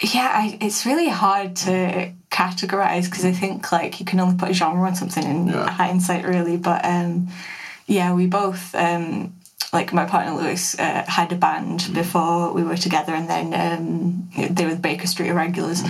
yeah, 0.00 0.30
I, 0.34 0.58
it's 0.60 0.84
really 0.84 1.08
hard 1.08 1.54
to 1.56 2.12
categorize 2.30 3.04
because 3.04 3.24
I 3.24 3.30
think 3.32 3.70
like 3.70 4.00
you 4.00 4.06
can 4.06 4.18
only 4.18 4.36
put 4.36 4.50
a 4.50 4.52
genre 4.54 4.84
on 4.86 4.96
something 4.96 5.24
in 5.24 5.46
Yeah. 5.48 5.70
hindsight, 5.70 6.24
really. 6.26 6.56
But 6.56 6.84
um, 6.84 7.28
yeah, 7.86 8.12
we 8.14 8.26
both 8.26 8.74
um, 8.74 9.32
like 9.72 9.92
my 9.92 10.06
partner 10.06 10.34
Lewis 10.42 10.76
uh, 10.78 11.04
had 11.06 11.32
a 11.32 11.36
band 11.36 11.88
before 11.94 12.52
we 12.52 12.64
were 12.64 12.76
together, 12.76 13.14
and 13.14 13.28
then 13.30 13.54
um, 13.54 14.28
they 14.50 14.64
were 14.64 14.74
the 14.74 14.80
Baker 14.80 15.06
Street 15.06 15.28
Irregulars, 15.28 15.82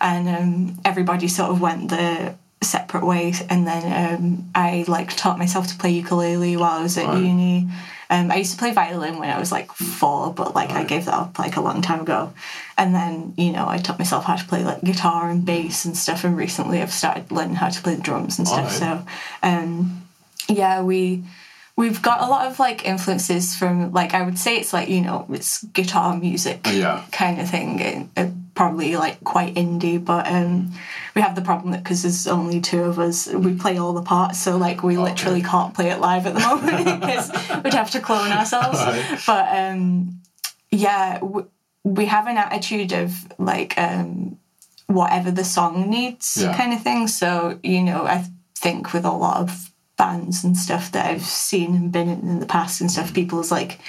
and 0.00 0.26
um, 0.28 0.78
everybody 0.86 1.28
sort 1.28 1.50
of 1.50 1.60
went 1.60 1.90
the 1.90 2.34
separate 2.62 3.04
ways. 3.06 3.42
And 3.48 3.66
then 3.66 4.14
um, 4.14 4.50
I 4.54 4.84
like 4.86 5.16
taught 5.16 5.38
myself 5.38 5.66
to 5.68 5.76
play 5.78 5.90
ukulele 5.92 6.56
while 6.56 6.78
I 6.78 6.82
was 6.82 6.98
at 6.98 7.06
Right. 7.06 7.22
uni. 7.22 7.68
Um, 8.10 8.30
I 8.32 8.36
used 8.36 8.50
to 8.52 8.58
play 8.58 8.72
violin 8.72 9.18
when 9.20 9.30
I 9.30 9.38
was 9.38 9.52
like 9.52 9.70
four, 9.72 10.34
but 10.34 10.54
like 10.54 10.70
I 10.70 10.82
gave 10.82 11.04
that 11.04 11.14
up 11.14 11.38
like 11.38 11.56
a 11.56 11.60
long 11.60 11.80
time 11.80 12.00
ago. 12.00 12.32
And 12.76 12.92
then 12.94 13.34
you 13.36 13.52
know 13.52 13.68
I 13.68 13.78
taught 13.78 13.98
myself 14.00 14.24
how 14.24 14.34
to 14.36 14.44
play 14.44 14.64
like 14.64 14.82
guitar 14.82 15.30
and 15.30 15.44
bass 15.46 15.84
and 15.84 15.96
stuff. 15.96 16.24
And 16.24 16.36
recently 16.36 16.82
I've 16.82 16.92
started 16.92 17.30
learning 17.30 17.54
how 17.54 17.68
to 17.68 17.80
play 17.82 17.94
the 17.94 18.02
drums 18.02 18.38
and 18.38 18.48
stuff. 18.48 18.80
Alright. 18.82 19.04
So 19.04 19.06
um, 19.44 20.02
yeah, 20.48 20.82
we 20.82 21.22
we've 21.76 22.02
got 22.02 22.20
a 22.20 22.26
lot 22.26 22.46
of 22.50 22.58
like 22.58 22.84
influences 22.84 23.54
from 23.56 23.92
like 23.92 24.12
I 24.12 24.22
would 24.22 24.38
say 24.38 24.56
it's 24.58 24.72
like 24.72 24.88
you 24.88 25.02
know 25.02 25.26
it's 25.30 25.62
guitar 25.62 26.16
music 26.16 26.66
Yeah. 26.66 27.04
kind 27.12 27.40
of 27.40 27.48
thing. 27.48 27.80
And, 27.80 28.10
uh, 28.16 28.26
probably 28.54 28.96
like 28.96 29.22
quite 29.24 29.54
indie, 29.54 30.02
but 30.04 30.26
um, 30.26 30.72
we 31.14 31.22
have 31.22 31.34
the 31.34 31.42
problem 31.42 31.72
that 31.72 31.82
because 31.82 32.02
there's 32.02 32.26
only 32.26 32.60
two 32.60 32.82
of 32.82 32.98
us, 32.98 33.26
we 33.28 33.54
play 33.54 33.78
all 33.78 33.92
the 33.92 34.02
parts. 34.02 34.38
So 34.38 34.56
like 34.56 34.82
we 34.82 34.96
literally 34.96 35.42
can't 35.42 35.74
play 35.74 35.90
it 35.90 36.00
live 36.00 36.26
at 36.26 36.34
the 36.34 36.40
moment 36.40 37.00
because 37.00 37.30
we'd 37.64 37.74
have 37.74 37.90
to 37.92 38.00
clone 38.00 38.32
ourselves. 38.32 38.78
Right. 38.78 39.20
But 39.26 39.56
um, 39.56 40.20
yeah, 40.70 41.18
w- 41.20 41.48
we 41.84 42.06
have 42.06 42.26
an 42.26 42.36
attitude 42.36 42.92
of 42.92 43.12
like 43.38 43.78
um, 43.78 44.38
whatever 44.86 45.30
the 45.30 45.44
song 45.44 45.88
needs 45.88 46.36
Yeah. 46.40 46.56
kind 46.56 46.72
of 46.72 46.82
thing. 46.82 47.08
So 47.08 47.58
you 47.62 47.82
know, 47.82 48.04
I 48.04 48.26
think 48.56 48.92
with 48.92 49.04
a 49.04 49.10
lot 49.12 49.38
of 49.40 49.70
bands 49.96 50.44
and 50.44 50.56
stuff 50.56 50.92
that 50.92 51.06
I've 51.06 51.22
seen 51.22 51.74
and 51.76 51.92
been 51.92 52.08
in 52.08 52.20
in 52.20 52.40
the 52.40 52.46
past 52.46 52.80
and 52.80 52.90
stuff, 52.90 53.14
people's 53.14 53.50
like 53.50 53.80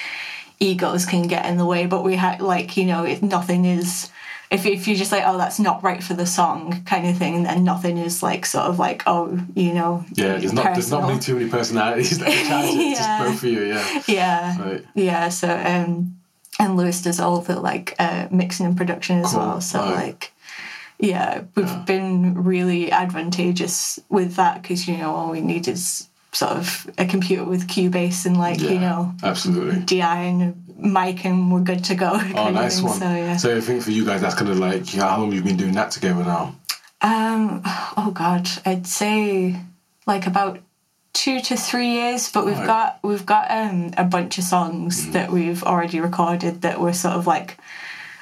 egos 0.59 1.05
can 1.07 1.23
get 1.27 1.45
in 1.47 1.57
the 1.57 1.65
way. 1.65 1.87
But 1.87 2.03
we 2.03 2.15
had 2.15 2.39
like 2.41 2.77
you 2.77 2.85
know, 2.85 3.03
it, 3.03 3.21
nothing 3.23 3.65
is. 3.65 4.09
If, 4.51 4.65
if 4.65 4.85
you're 4.85 4.97
just 4.97 5.13
like 5.13 5.23
oh 5.25 5.37
that's 5.37 5.59
not 5.59 5.81
right 5.81 6.03
for 6.03 6.13
the 6.13 6.25
song 6.25 6.83
kind 6.83 7.07
of 7.07 7.17
thing 7.17 7.43
then 7.43 7.63
nothing 7.63 7.97
is 7.97 8.21
like 8.21 8.45
sort 8.45 8.65
of 8.65 8.79
like 8.79 9.01
oh 9.07 9.39
you 9.55 9.73
know 9.73 10.03
Yeah, 10.13 10.35
there's 10.37 10.51
not 10.51 10.73
there's 10.73 10.91
not 10.91 11.07
really 11.07 11.19
too 11.21 11.35
many 11.37 11.49
personalities 11.49 12.19
that. 12.19 12.27
It's 12.29 12.75
Yeah. 12.75 12.93
just 12.93 13.23
both 13.31 13.39
for 13.39 13.47
you, 13.47 13.63
yeah. 13.63 14.01
yeah 14.07 14.61
Right. 14.61 14.85
yeah 14.93 15.29
so 15.29 15.47
um 15.49 16.17
and 16.59 16.75
lewis 16.75 17.01
does 17.01 17.19
all 17.21 17.39
the 17.39 17.57
like 17.59 17.95
uh 17.97 18.27
mixing 18.29 18.65
and 18.65 18.75
production 18.75 19.19
as 19.19 19.31
Cool. 19.31 19.39
well 19.39 19.61
so 19.61 19.79
Right. 19.79 19.95
like 19.95 20.33
yeah 20.99 21.43
we've 21.55 21.85
been 21.85 22.43
really 22.43 22.91
advantageous 22.91 23.99
with 24.09 24.35
that 24.35 24.61
because 24.61 24.85
you 24.87 24.97
know 24.97 25.15
all 25.15 25.31
we 25.31 25.39
need 25.41 25.67
is 25.69 26.09
sort 26.33 26.51
of 26.53 26.89
a 26.97 27.05
computer 27.05 27.43
with 27.43 27.67
cubase 27.67 28.25
and 28.25 28.37
like 28.37 28.59
Yeah, 28.61 28.71
you 28.71 28.79
know 28.79 29.13
absolutely. 29.23 29.81
di 29.81 29.99
and 29.99 30.41
a 30.41 30.87
mic 30.87 31.25
and 31.25 31.51
we're 31.51 31.59
good 31.59 31.83
to 31.85 31.95
go 31.95 32.11
Oh, 32.35 32.49
nice 32.51 32.81
one. 32.81 32.97
so 32.99 33.05
yeah 33.05 33.37
So, 33.37 33.55
I 33.57 33.61
think 33.61 33.83
for 33.83 33.91
you 33.91 34.05
guys, 34.05 34.21
that's 34.21 34.35
kind 34.35 34.49
of 34.49 34.57
like 34.57 34.87
how 34.89 35.19
long 35.19 35.31
you've 35.33 35.43
been 35.43 35.57
doing 35.57 35.73
that 35.73 35.91
together 35.91 36.23
now. 36.23 36.55
um 37.01 37.61
oh 37.97 38.11
god 38.13 38.47
i'd 38.65 38.87
say 38.87 39.55
like 40.07 40.25
about 40.27 40.59
two 41.13 41.41
to 41.41 41.57
three 41.57 41.89
years 41.89 42.31
but 42.31 42.45
we've 42.45 42.57
Right. 42.57 42.65
got 42.67 42.99
we've 43.03 43.25
got 43.25 43.51
um 43.51 43.91
a 43.97 44.03
bunch 44.05 44.37
of 44.37 44.43
songs 44.45 45.05
Mm. 45.07 45.11
that 45.13 45.31
we've 45.31 45.63
already 45.63 45.99
recorded 45.99 46.61
that 46.61 46.79
were 46.79 46.93
sort 46.93 47.15
of 47.15 47.27
like 47.27 47.57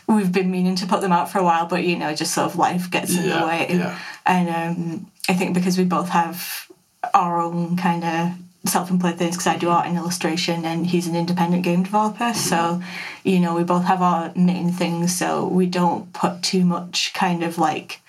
we've 0.08 0.32
been 0.32 0.50
meaning 0.50 0.76
to 0.78 0.88
put 0.88 1.02
them 1.02 1.12
out 1.12 1.30
for 1.32 1.38
a 1.38 1.44
while 1.44 1.68
but 1.68 1.84
you 1.84 1.96
know 1.96 2.16
just 2.16 2.34
sort 2.34 2.48
of 2.50 2.56
life 2.56 2.90
gets 2.90 3.16
in 3.16 3.26
Yeah, 3.26 3.40
the 3.42 3.46
way 3.46 3.68
yeah. 3.70 4.00
and 4.26 4.50
um 4.50 5.12
i 5.30 5.34
think 5.36 5.54
because 5.54 5.78
we 5.78 5.84
both 5.84 6.10
have 6.10 6.66
our 7.14 7.40
own 7.42 7.78
kind 7.78 8.04
of 8.04 8.32
self-employed 8.66 9.18
things 9.18 9.36
because 9.36 9.48
i 9.48 9.56
do 9.58 9.70
art 9.70 9.88
and 9.88 9.96
illustration 9.96 10.66
and 10.66 10.86
he's 10.88 11.08
an 11.08 11.16
independent 11.16 11.64
game 11.64 11.82
developer 11.82 12.34
so 12.34 12.82
you 13.24 13.40
know 13.40 13.56
we 13.56 13.64
both 13.64 13.86
have 13.86 14.02
our 14.02 14.34
main 14.36 14.70
things 14.70 15.18
so 15.18 15.48
we 15.48 15.66
don't 15.66 16.12
put 16.12 16.44
too 16.44 16.66
much 16.66 17.14
kind 17.14 17.42
of 17.42 17.58
like 17.58 18.02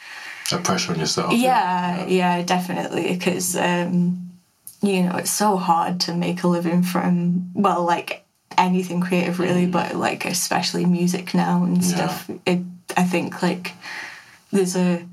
That 0.50 0.64
pressure 0.64 0.92
on 0.92 0.98
yourself. 0.98 1.33
yeah, 1.33 2.05
yeah, 2.07 2.42
definitely. 2.42 3.12
Because 3.14 3.55
um, 3.57 4.31
you 4.83 5.05
know 5.05 5.16
it's 5.16 5.31
so 5.31 5.57
hard 5.57 6.00
to 6.00 6.14
make 6.14 6.42
a 6.42 6.48
living 6.48 6.83
from 6.83 7.50
well, 7.55 7.85
like 7.85 8.24
anything 8.59 9.00
creative, 9.00 9.38
really, 9.38 9.66
but 9.66 9.94
like 9.94 10.24
especially 10.24 10.85
music 10.85 11.33
now 11.33 11.62
and 11.62 11.85
stuff. 11.85 12.29
It, 12.44 12.59
I 12.96 13.05
think 13.05 13.40
like 13.40 13.72
there's 14.50 14.74
a 14.74 15.07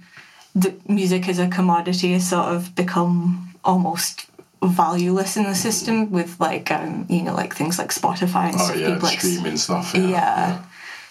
the 0.55 0.73
music 0.87 1.29
as 1.29 1.37
a 1.37 1.47
commodity 1.47 2.13
has 2.13 2.27
sort 2.27 2.47
of 2.47 2.73
become 2.73 3.46
almost 3.67 4.25
valueless 4.63 5.37
in 5.37 5.43
the 5.43 5.53
system 5.53 6.09
with 6.11 6.39
like 6.39 6.71
um 6.71 7.05
you 7.09 7.21
know 7.21 7.35
like 7.35 7.53
things 7.53 7.77
like 7.77 7.91
Spotify 7.91 8.45
and 8.49 8.55
Oh 8.55 8.65
stuff. 8.65 8.77
yeah, 8.79 8.87
People 8.95 9.09
like 9.09 9.19
streaming 9.21 9.57
stuff. 9.57 9.93
yeah. 9.93 10.01
Yeah. 10.09 10.63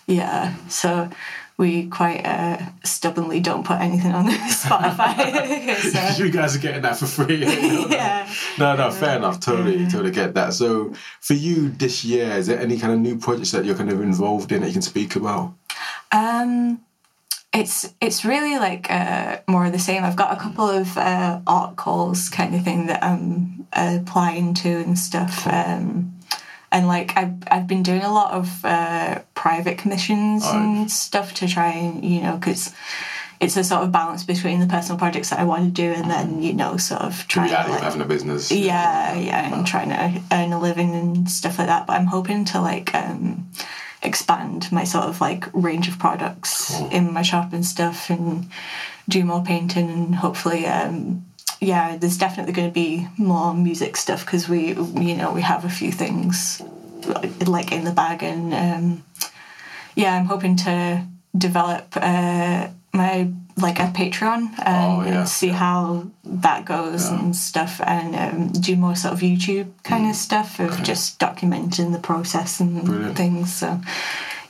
Yeah, 0.08 0.54
so 0.68 1.10
we 1.58 1.88
quite 1.88 2.22
uh, 2.24 2.58
stubbornly 2.84 3.40
don't 3.40 3.64
put 3.66 3.80
anything 3.80 4.12
on 4.12 4.26
Spotify. 4.64 5.74
so. 6.16 6.22
you 6.24 6.30
guys 6.30 6.54
are 6.54 6.60
getting 6.60 6.82
that 6.82 6.96
for 6.96 7.06
free. 7.06 7.44
yeah. 7.90 8.28
No, 8.56 8.76
no, 8.76 8.90
fair 8.92 9.16
enough. 9.16 9.40
Totally, 9.40 9.78
yeah. 9.78 9.88
totally 9.88 10.12
get 10.12 10.34
that. 10.34 10.52
So, 10.52 10.92
for 11.20 11.34
you 11.34 11.70
this 11.70 12.04
year, 12.04 12.30
is 12.36 12.46
there 12.46 12.60
any 12.60 12.78
kind 12.78 12.92
of 12.92 13.00
new 13.00 13.18
projects 13.18 13.50
that 13.50 13.64
you're 13.64 13.74
kind 13.74 13.90
of 13.90 14.00
involved 14.00 14.52
in 14.52 14.60
that 14.60 14.68
you 14.68 14.74
can 14.74 14.82
speak 14.82 15.16
about? 15.16 15.54
Um, 16.12 16.78
it's 17.56 17.94
it's 18.00 18.24
really 18.24 18.58
like 18.58 18.90
uh, 18.90 19.38
more 19.48 19.66
of 19.66 19.72
the 19.72 19.78
same. 19.78 20.04
I've 20.04 20.16
got 20.16 20.36
a 20.36 20.40
couple 20.40 20.68
of 20.68 20.96
uh, 20.98 21.40
art 21.46 21.76
calls 21.76 22.28
kind 22.28 22.54
of 22.54 22.62
thing 22.62 22.86
that 22.86 23.02
I'm 23.02 23.66
applying 23.72 24.54
to 24.54 24.68
and 24.68 24.98
stuff. 24.98 25.46
Um, 25.46 26.12
and 26.70 26.86
like 26.86 27.16
I've, 27.16 27.34
I've 27.50 27.66
been 27.66 27.82
doing 27.82 28.02
a 28.02 28.12
lot 28.12 28.32
of 28.32 28.64
uh, 28.64 29.20
private 29.34 29.78
commissions 29.78 30.42
oh. 30.44 30.56
and 30.56 30.90
stuff 30.90 31.34
to 31.34 31.48
try 31.48 31.70
and 31.70 32.04
you 32.04 32.20
know 32.20 32.36
because 32.36 32.74
it's 33.40 33.56
a 33.56 33.64
sort 33.64 33.82
of 33.82 33.92
balance 33.92 34.24
between 34.24 34.60
the 34.60 34.66
personal 34.66 34.98
projects 34.98 35.30
that 35.30 35.38
I 35.38 35.44
want 35.44 35.64
to 35.64 35.70
do 35.70 35.92
and 35.92 36.10
then 36.10 36.42
you 36.42 36.52
know 36.52 36.76
sort 36.76 37.02
of 37.02 37.26
trying 37.28 37.48
to 37.48 37.70
like, 37.70 37.82
having 37.82 38.00
a 38.00 38.06
business 38.06 38.50
yeah 38.50 39.14
yeah 39.14 39.54
and 39.54 39.66
trying 39.66 39.90
to 39.90 40.22
earn 40.32 40.52
a 40.52 40.60
living 40.60 40.94
and 40.94 41.30
stuff 41.30 41.58
like 41.58 41.68
that 41.68 41.86
but 41.86 41.94
I'm 41.94 42.06
hoping 42.06 42.44
to 42.46 42.60
like 42.60 42.94
um, 42.94 43.48
expand 44.02 44.70
my 44.70 44.84
sort 44.84 45.04
of 45.04 45.20
like 45.20 45.44
range 45.52 45.88
of 45.88 45.98
products 45.98 46.76
cool. 46.76 46.90
in 46.90 47.12
my 47.12 47.22
shop 47.22 47.52
and 47.52 47.64
stuff 47.64 48.10
and 48.10 48.48
do 49.08 49.24
more 49.24 49.42
painting 49.42 49.88
and 49.90 50.14
hopefully 50.14 50.66
um, 50.66 51.24
yeah, 51.60 51.96
there's 51.96 52.18
definitely 52.18 52.52
going 52.52 52.68
to 52.68 52.74
be 52.74 53.08
more 53.16 53.54
music 53.54 53.96
stuff 53.96 54.24
because 54.24 54.48
we, 54.48 54.68
you 54.74 55.16
know, 55.16 55.32
we 55.32 55.42
have 55.42 55.64
a 55.64 55.70
few 55.70 55.90
things 55.90 56.62
like 57.46 57.72
in 57.72 57.84
the 57.84 57.92
bag, 57.92 58.22
and 58.22 58.52
um, 58.52 59.04
yeah, 59.94 60.14
I'm 60.14 60.26
hoping 60.26 60.56
to 60.56 61.06
develop 61.36 61.88
uh, 61.96 62.68
my 62.92 63.30
like 63.56 63.78
a 63.78 63.84
Patreon 63.84 64.52
and, 64.64 65.02
oh, 65.02 65.04
yeah. 65.04 65.24
see 65.24 65.48
how 65.48 66.06
that 66.24 66.66
goes 66.66 67.10
yeah. 67.10 67.18
and 67.18 67.34
stuff, 67.34 67.80
and 67.80 68.14
um, 68.14 68.48
do 68.48 68.76
more 68.76 68.94
sort 68.94 69.14
of 69.14 69.20
YouTube 69.20 69.70
kind 69.82 70.04
mm. 70.04 70.10
of 70.10 70.16
stuff 70.16 70.60
of 70.60 70.72
okay. 70.72 70.82
just 70.82 71.18
documenting 71.18 71.92
the 71.92 71.98
process 71.98 72.60
and 72.60 72.84
Brilliant. 72.84 73.16
things. 73.16 73.54
So 73.54 73.80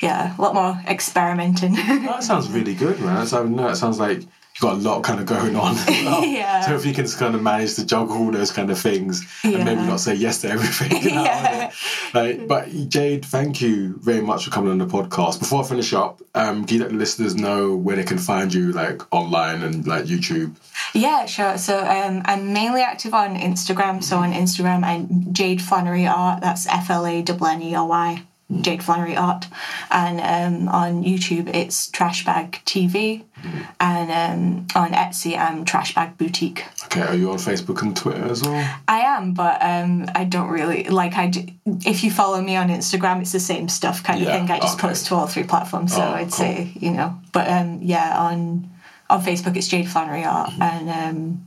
yeah, 0.00 0.36
a 0.36 0.42
lot 0.42 0.54
more 0.54 0.80
experimenting. 0.88 1.74
that 1.74 2.24
sounds 2.24 2.50
really 2.50 2.74
good, 2.74 3.00
man. 3.00 3.14
That 3.16 3.28
sounds, 3.28 3.56
that 3.56 3.76
sounds 3.76 3.98
like 3.98 4.22
you've 4.56 4.62
got 4.62 4.74
a 4.74 4.80
lot 4.80 5.02
kind 5.02 5.20
of 5.20 5.26
going 5.26 5.54
on. 5.54 5.76
yeah. 5.88 6.62
So 6.62 6.74
if 6.74 6.86
you 6.86 6.94
can 6.94 7.04
just 7.04 7.18
kind 7.18 7.34
of 7.34 7.42
manage 7.42 7.74
to 7.74 7.84
juggle 7.84 8.16
all 8.16 8.30
those 8.30 8.50
kind 8.50 8.70
of 8.70 8.78
things 8.78 9.26
yeah. 9.44 9.56
and 9.56 9.64
maybe 9.66 9.82
not 9.82 10.00
say 10.00 10.14
yes 10.14 10.40
to 10.42 10.50
everything. 10.50 10.86
You 11.06 11.14
know, 11.14 11.24
yeah. 11.24 11.72
Like, 12.14 12.48
but 12.48 12.68
Jade, 12.88 13.24
thank 13.24 13.60
you 13.60 13.98
very 13.98 14.22
much 14.22 14.44
for 14.46 14.50
coming 14.50 14.70
on 14.70 14.78
the 14.78 14.86
podcast. 14.86 15.38
Before 15.38 15.62
I 15.62 15.66
finish 15.66 15.92
up, 15.92 16.20
um, 16.34 16.64
can 16.64 16.78
you 16.78 16.82
let 16.82 16.90
the 16.90 16.96
listeners 16.96 17.36
know 17.36 17.76
where 17.76 17.96
they 17.96 18.02
can 18.02 18.18
find 18.18 18.52
you, 18.52 18.72
like 18.72 19.02
online 19.14 19.62
and 19.62 19.86
like 19.86 20.04
YouTube? 20.04 20.56
Yeah, 20.94 21.26
sure. 21.26 21.58
So 21.58 21.78
um, 21.78 22.22
I'm 22.24 22.52
mainly 22.52 22.80
active 22.80 23.14
on 23.14 23.36
Instagram. 23.36 24.02
So 24.02 24.16
on 24.18 24.32
Instagram, 24.32 24.84
I'm 24.84 25.32
Jade 25.32 25.60
Flawnery 25.60 26.06
Art. 26.06 26.40
That's 26.40 26.66
F 26.66 26.90
L 26.90 27.06
A 27.06 27.22
W 27.22 27.52
N 27.52 27.62
E 27.62 27.74
R 27.74 27.86
Y. 27.86 28.22
Jade 28.60 28.80
Flawnery 28.80 29.16
Art, 29.16 29.46
and 29.90 30.20
um, 30.20 30.68
on 30.68 31.02
YouTube 31.02 31.52
it's 31.52 31.90
Trashbag 31.90 32.52
TV, 32.64 33.24
mm-hmm. 33.42 33.62
and 33.80 34.10
um, 34.10 34.80
on 34.80 34.92
Etsy 34.92 35.36
I'm 35.36 35.64
Trashbag 35.64 36.16
Boutique. 36.16 36.64
Okay, 36.84 37.00
are 37.00 37.14
you 37.14 37.30
on 37.32 37.38
Facebook 37.38 37.82
and 37.82 37.96
Twitter 37.96 38.24
as 38.24 38.44
well? 38.44 38.78
I 38.86 39.00
am, 39.00 39.34
but 39.34 39.60
um, 39.62 40.06
I 40.14 40.22
don't 40.22 40.48
really 40.48 40.84
like. 40.84 41.14
I 41.16 41.26
do, 41.26 41.44
if 41.84 42.04
you 42.04 42.10
follow 42.12 42.40
me 42.40 42.54
on 42.54 42.68
Instagram, 42.68 43.20
it's 43.20 43.32
the 43.32 43.40
same 43.40 43.68
stuff 43.68 44.04
kind 44.04 44.22
of 44.22 44.28
thing. 44.28 44.48
I 44.48 44.60
just 44.60 44.78
okay. 44.78 44.88
post 44.88 45.06
to 45.06 45.16
all 45.16 45.26
three 45.26 45.44
platforms, 45.44 45.94
so 45.94 46.02
oh, 46.02 46.12
I'd 46.12 46.30
cool. 46.30 46.30
say 46.30 46.72
you 46.76 46.92
know. 46.92 47.18
But 47.32 47.48
um, 47.48 47.80
yeah, 47.82 48.16
on 48.16 48.70
on 49.10 49.22
Facebook 49.22 49.56
it's 49.56 49.66
Jade 49.66 49.88
Flawnery 49.88 50.24
Art, 50.24 50.50
mm-hmm. 50.50 50.62
and 50.62 50.90
um, 50.90 51.46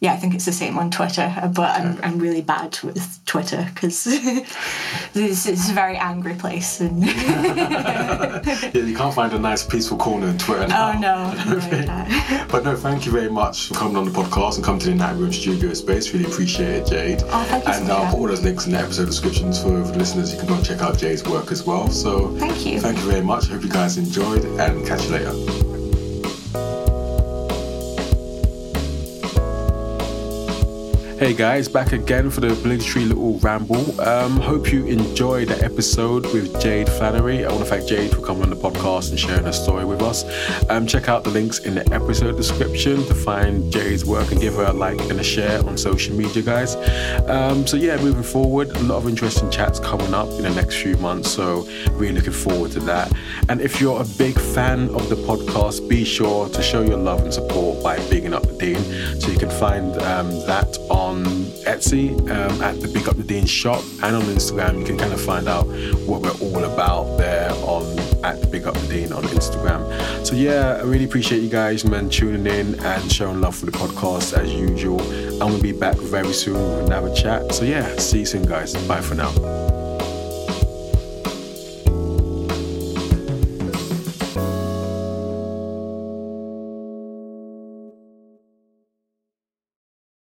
yeah, 0.00 0.12
I 0.12 0.16
think 0.16 0.34
it's 0.34 0.44
the 0.44 0.52
same 0.52 0.78
on 0.78 0.92
Twitter, 0.92 1.28
but 1.54 1.74
I'm, 1.80 1.98
I'm 2.04 2.18
really 2.20 2.40
bad 2.40 2.78
with 2.84 3.20
Twitter 3.26 3.68
because 3.74 4.06
it's, 5.14 5.46
it's 5.46 5.70
a 5.70 5.72
very 5.72 5.96
angry 5.96 6.34
place. 6.34 6.80
And 6.80 7.04
yeah, 7.04 8.72
you 8.72 8.96
can't 8.96 9.12
find 9.12 9.32
a 9.32 9.38
nice 9.40 9.64
peaceful 9.64 9.96
corner 9.96 10.28
in 10.28 10.38
Twitter 10.38 10.68
now. 10.68 10.92
Oh 10.92 10.98
no, 11.00 11.32
no 11.32 12.46
but 12.48 12.62
no, 12.62 12.76
thank 12.76 13.06
you 13.06 13.12
very 13.12 13.28
much 13.28 13.68
for 13.68 13.74
coming 13.74 13.96
on 13.96 14.04
the 14.04 14.12
podcast 14.12 14.54
and 14.56 14.64
coming 14.64 14.80
to 14.82 14.90
the 14.90 14.94
Night 14.94 15.16
Room 15.16 15.32
Studio 15.32 15.74
space. 15.74 16.12
Really 16.14 16.26
appreciate 16.26 16.68
it, 16.68 16.86
Jade. 16.86 17.22
Oh, 17.24 17.42
thank 17.48 17.66
you. 17.66 17.72
And 17.72 17.90
uh, 17.90 17.96
so 17.96 18.02
I'll 18.02 18.10
put 18.12 18.20
all 18.20 18.28
those 18.28 18.44
links 18.44 18.66
in 18.66 18.72
the 18.72 18.78
episode 18.78 19.06
descriptions 19.06 19.60
for, 19.60 19.84
for 19.84 19.94
listeners. 19.94 20.32
You 20.32 20.38
can 20.38 20.46
go 20.46 20.54
and 20.54 20.64
check 20.64 20.80
out 20.80 20.96
Jade's 20.96 21.24
work 21.24 21.50
as 21.50 21.64
well. 21.64 21.88
So 21.88 22.36
thank 22.36 22.64
you. 22.64 22.80
Thank 22.80 22.98
you 22.98 23.10
very 23.10 23.22
much. 23.22 23.48
Hope 23.48 23.64
you 23.64 23.68
guys 23.68 23.98
enjoyed 23.98 24.44
and 24.44 24.86
catch 24.86 25.02
you 25.06 25.10
later. 25.10 25.77
Hey 31.18 31.34
guys, 31.34 31.66
back 31.66 31.90
again 31.90 32.30
for 32.30 32.40
the 32.40 32.52
obligatory 32.52 33.04
little 33.04 33.40
ramble. 33.40 34.00
Um, 34.00 34.36
hope 34.36 34.72
you 34.72 34.86
enjoyed 34.86 35.48
the 35.48 35.64
episode 35.64 36.32
with 36.32 36.60
Jade 36.60 36.86
Flawnery. 36.86 37.44
I 37.44 37.48
want 37.48 37.64
to 37.64 37.64
thank 37.64 37.88
Jade 37.88 38.12
for 38.12 38.22
coming 38.22 38.44
on 38.44 38.50
the 38.50 38.56
podcast 38.56 39.10
and 39.10 39.18
sharing 39.18 39.44
her 39.44 39.52
story 39.52 39.84
with 39.84 40.00
us. 40.00 40.24
Um, 40.70 40.86
check 40.86 41.08
out 41.08 41.24
the 41.24 41.30
links 41.30 41.58
in 41.58 41.74
the 41.74 41.92
episode 41.92 42.36
description 42.36 43.04
to 43.06 43.16
find 43.16 43.72
Jade's 43.72 44.04
work 44.04 44.30
and 44.30 44.40
give 44.40 44.54
her 44.54 44.66
a 44.66 44.72
like 44.72 45.00
and 45.10 45.18
a 45.18 45.24
share 45.24 45.58
on 45.66 45.76
social 45.76 46.14
media, 46.14 46.40
guys. 46.40 46.76
Um, 47.28 47.66
so 47.66 47.76
yeah, 47.76 47.96
moving 47.96 48.22
forward, 48.22 48.70
a 48.76 48.82
lot 48.84 48.98
of 48.98 49.08
interesting 49.08 49.50
chats 49.50 49.80
coming 49.80 50.14
up 50.14 50.28
in 50.28 50.42
the 50.42 50.54
next 50.54 50.76
few 50.76 50.96
months. 50.98 51.32
So 51.32 51.66
really 51.94 52.14
looking 52.14 52.32
forward 52.32 52.70
to 52.72 52.80
that. 52.80 53.12
And 53.48 53.60
if 53.60 53.80
you're 53.80 54.00
a 54.00 54.06
big 54.18 54.38
fan 54.38 54.88
of 54.90 55.08
the 55.08 55.16
podcast, 55.16 55.88
be 55.88 56.04
sure 56.04 56.48
to 56.48 56.62
show 56.62 56.82
your 56.82 56.98
love 56.98 57.22
and 57.22 57.34
support 57.34 57.82
by 57.82 57.98
bigging 58.08 58.34
up 58.34 58.44
the 58.44 58.52
Dean. 58.52 59.20
So 59.20 59.32
you 59.32 59.38
can 59.38 59.50
find 59.50 59.98
um, 60.02 60.30
that 60.46 60.78
on 60.90 61.07
on 61.08 61.24
Etsy 61.64 62.12
um, 62.30 62.62
at 62.62 62.80
the 62.80 62.88
Big 62.88 63.08
Up 63.08 63.16
the 63.16 63.22
Dean 63.22 63.46
shop 63.46 63.82
and 64.02 64.14
on 64.14 64.22
Instagram. 64.22 64.80
You 64.80 64.84
can 64.84 64.98
kind 64.98 65.12
of 65.12 65.20
find 65.20 65.48
out 65.48 65.66
what 66.06 66.20
we're 66.20 66.38
all 66.40 66.64
about 66.64 67.16
there 67.16 67.50
on 67.64 67.84
at 68.24 68.40
the 68.42 68.46
Big 68.46 68.66
Up 68.66 68.74
the 68.74 68.88
Dean 68.88 69.12
on 69.12 69.22
Instagram. 69.24 69.80
So 70.26 70.34
yeah, 70.34 70.78
I 70.80 70.82
really 70.82 71.04
appreciate 71.04 71.42
you 71.42 71.48
guys, 71.48 71.84
man, 71.84 72.10
tuning 72.10 72.46
in 72.46 72.78
and 72.80 73.10
showing 73.10 73.40
love 73.40 73.56
for 73.56 73.66
the 73.66 73.72
podcast 73.72 74.36
as 74.36 74.52
usual. 74.52 75.00
I'm 75.42 75.50
gonna 75.50 75.62
be 75.62 75.72
back 75.72 75.96
very 75.96 76.32
soon 76.32 76.54
with 76.54 76.86
another 76.86 77.14
chat. 77.14 77.54
So 77.54 77.64
yeah, 77.64 77.96
see 77.96 78.20
you 78.20 78.26
soon, 78.26 78.44
guys. 78.44 78.74
Bye 78.86 79.00
for 79.00 79.14
now. 79.14 79.67